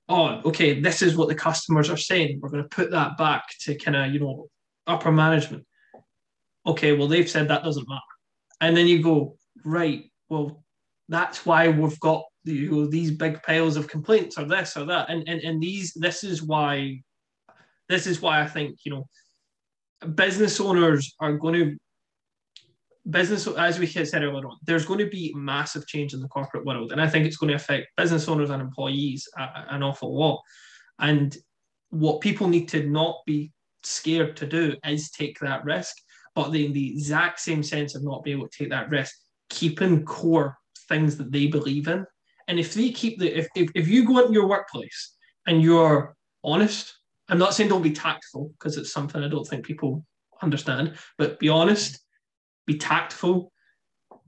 [0.10, 2.40] oh okay, this is what the customers are saying.
[2.42, 4.48] We're going to put that back to kind of you know
[4.86, 5.66] upper management.
[6.66, 8.02] Okay, well they've said that doesn't matter,
[8.60, 10.12] and then you go right.
[10.30, 10.66] Well,
[11.10, 15.10] that's why we've got you know, these big piles of complaints or this or that.
[15.10, 17.02] And, and and these this is why
[17.90, 19.08] this is why i think you know
[20.16, 21.78] business owners are going to
[23.10, 26.66] business as we said earlier on there's going to be massive change in the corporate
[26.66, 26.92] world.
[26.92, 30.42] And i think it's going to affect business owners and employees an awful lot.
[31.00, 31.36] And
[31.90, 33.52] what people need to not be
[33.84, 35.96] scared to do is take that risk
[36.36, 39.16] but in the exact same sense of not being able to take that risk
[39.50, 42.06] keeping core things that they believe in.
[42.48, 45.16] And if they keep the, if, if, if you go into your workplace
[45.48, 46.94] and you're honest,
[47.30, 50.06] I'm not saying don't be tactful because it's something I don't think people
[50.42, 52.00] understand, but be honest,
[52.66, 53.52] be tactful,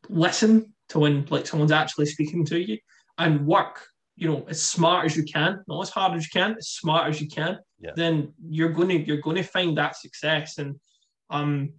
[0.10, 2.78] listen to when like someone's actually speaking to you
[3.18, 3.86] and work,
[4.16, 7.10] you know, as smart as you can, not as hard as you can, as smart
[7.10, 7.92] as you can, yeah.
[7.96, 10.58] then you're gonna you're gonna find that success.
[10.58, 10.76] And
[11.30, 11.72] um,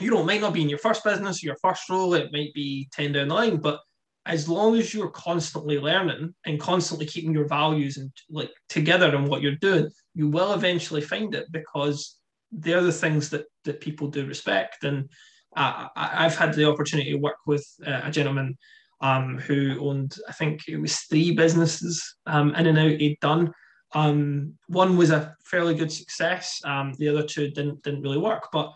[0.00, 2.52] you know, it might not be in your first business, your first role, it might
[2.54, 3.80] be 10 down the line, but
[4.26, 9.28] as long as you're constantly learning and constantly keeping your values and like together and
[9.28, 12.16] what you're doing, you will eventually find it because
[12.50, 14.84] they're the things that that people do respect.
[14.84, 15.10] And
[15.56, 18.56] uh, I've had the opportunity to work with uh, a gentleman
[19.00, 23.52] um, who owned, I think it was three businesses um, in and out he'd done.
[23.94, 26.60] Um, one was a fairly good success.
[26.64, 28.72] Um, the other two didn't didn't really work, but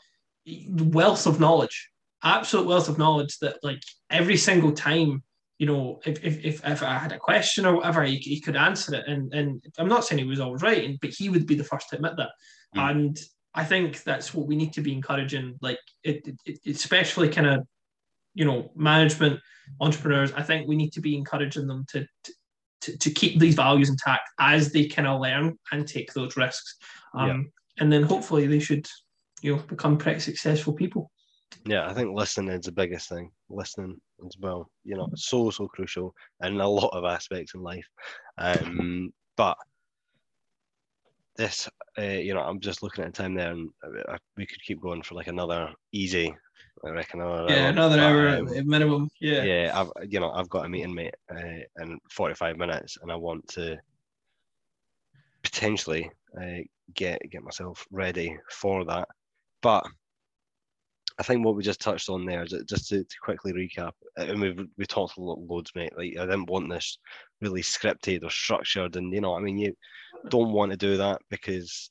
[0.68, 1.90] wealth of knowledge,
[2.22, 5.22] absolute wealth of knowledge that like every single time
[5.59, 8.56] you know, if, if, if, if I had a question or whatever, he, he could
[8.56, 9.04] answer it.
[9.09, 11.88] And, and I'm not saying he was always right, but he would be the first
[11.90, 12.30] to admit that.
[12.76, 12.90] Mm.
[12.90, 13.18] And
[13.54, 17.66] I think that's what we need to be encouraging, like it, it, especially kind of,
[18.34, 19.40] you know, management,
[19.80, 20.32] entrepreneurs.
[20.32, 22.06] I think we need to be encouraging them to,
[22.82, 26.76] to, to keep these values intact as they kind of learn and take those risks.
[27.14, 27.82] Um, yeah.
[27.82, 28.86] And then hopefully they should,
[29.42, 31.10] you know, become pretty successful people.
[31.65, 33.31] Yeah, I think listening is the biggest thing.
[33.51, 37.87] Listening as well, you know, so so crucial in a lot of aspects in life.
[38.39, 39.57] Um, but
[41.37, 41.69] this,
[41.99, 43.70] uh, you know, I'm just looking at the time there, and
[44.37, 46.35] we could keep going for like another easy.
[46.85, 47.70] I reckon another yeah, hour.
[47.70, 49.11] another hour um, minimum.
[49.20, 49.73] Yeah, yeah.
[49.75, 53.47] I've you know I've got a meeting mate uh, in 45 minutes, and I want
[53.49, 53.77] to
[55.43, 56.11] potentially
[56.41, 56.62] uh,
[56.95, 59.09] get get myself ready for that.
[59.61, 59.87] But
[61.19, 64.61] I think what we just touched on there, just to, to quickly recap, and we've
[64.77, 65.93] we talked a lot loads, mate.
[65.97, 66.99] Like I didn't want this
[67.40, 69.74] really scripted or structured, and you know, I mean, you
[70.28, 71.90] don't want to do that because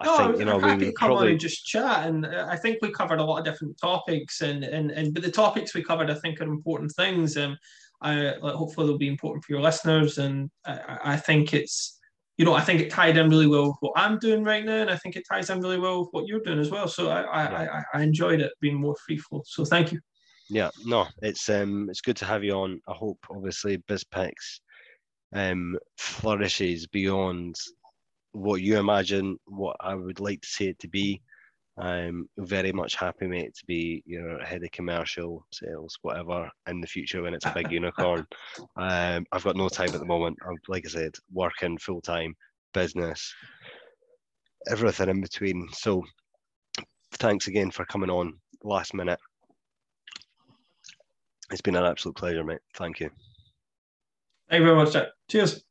[0.00, 1.26] I no, think you know we come probably...
[1.26, 4.40] on and just chat, and uh, I think we covered a lot of different topics,
[4.40, 7.36] and and and but the topics we covered, I think, are important things.
[7.36, 7.56] and
[8.02, 11.99] I like, hopefully they'll be important for your listeners, and I, I think it's
[12.40, 14.80] you know, I think it tied in really well with what I'm doing right now,
[14.80, 16.88] and I think it ties in really well with what you're doing as well.
[16.88, 19.42] So I, I, I, I enjoyed it being more free flow.
[19.44, 20.00] So thank you.
[20.48, 22.80] Yeah, no, it's um, it's good to have you on.
[22.88, 24.32] I hope, obviously, BizPix
[25.34, 27.56] um flourishes beyond
[28.32, 31.20] what you imagine, what I would like to see it to be.
[31.80, 36.80] I'm very much happy, mate, to be you know head of commercial sales, whatever, in
[36.80, 38.26] the future when it's a big unicorn.
[38.76, 40.38] Um, I've got no time at the moment.
[40.46, 42.34] I'm like I said, working full time,
[42.74, 43.34] business,
[44.68, 45.68] everything in between.
[45.72, 46.04] So,
[47.12, 49.18] thanks again for coming on last minute.
[51.50, 52.60] It's been an absolute pleasure, mate.
[52.76, 53.10] Thank you.
[54.50, 55.08] Thank you very much, Jack.
[55.28, 55.64] Cheers.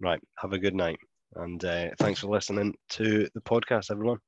[0.00, 0.20] Right.
[0.38, 0.98] Have a good night.
[1.34, 4.18] And uh, thanks for listening to the podcast, everyone.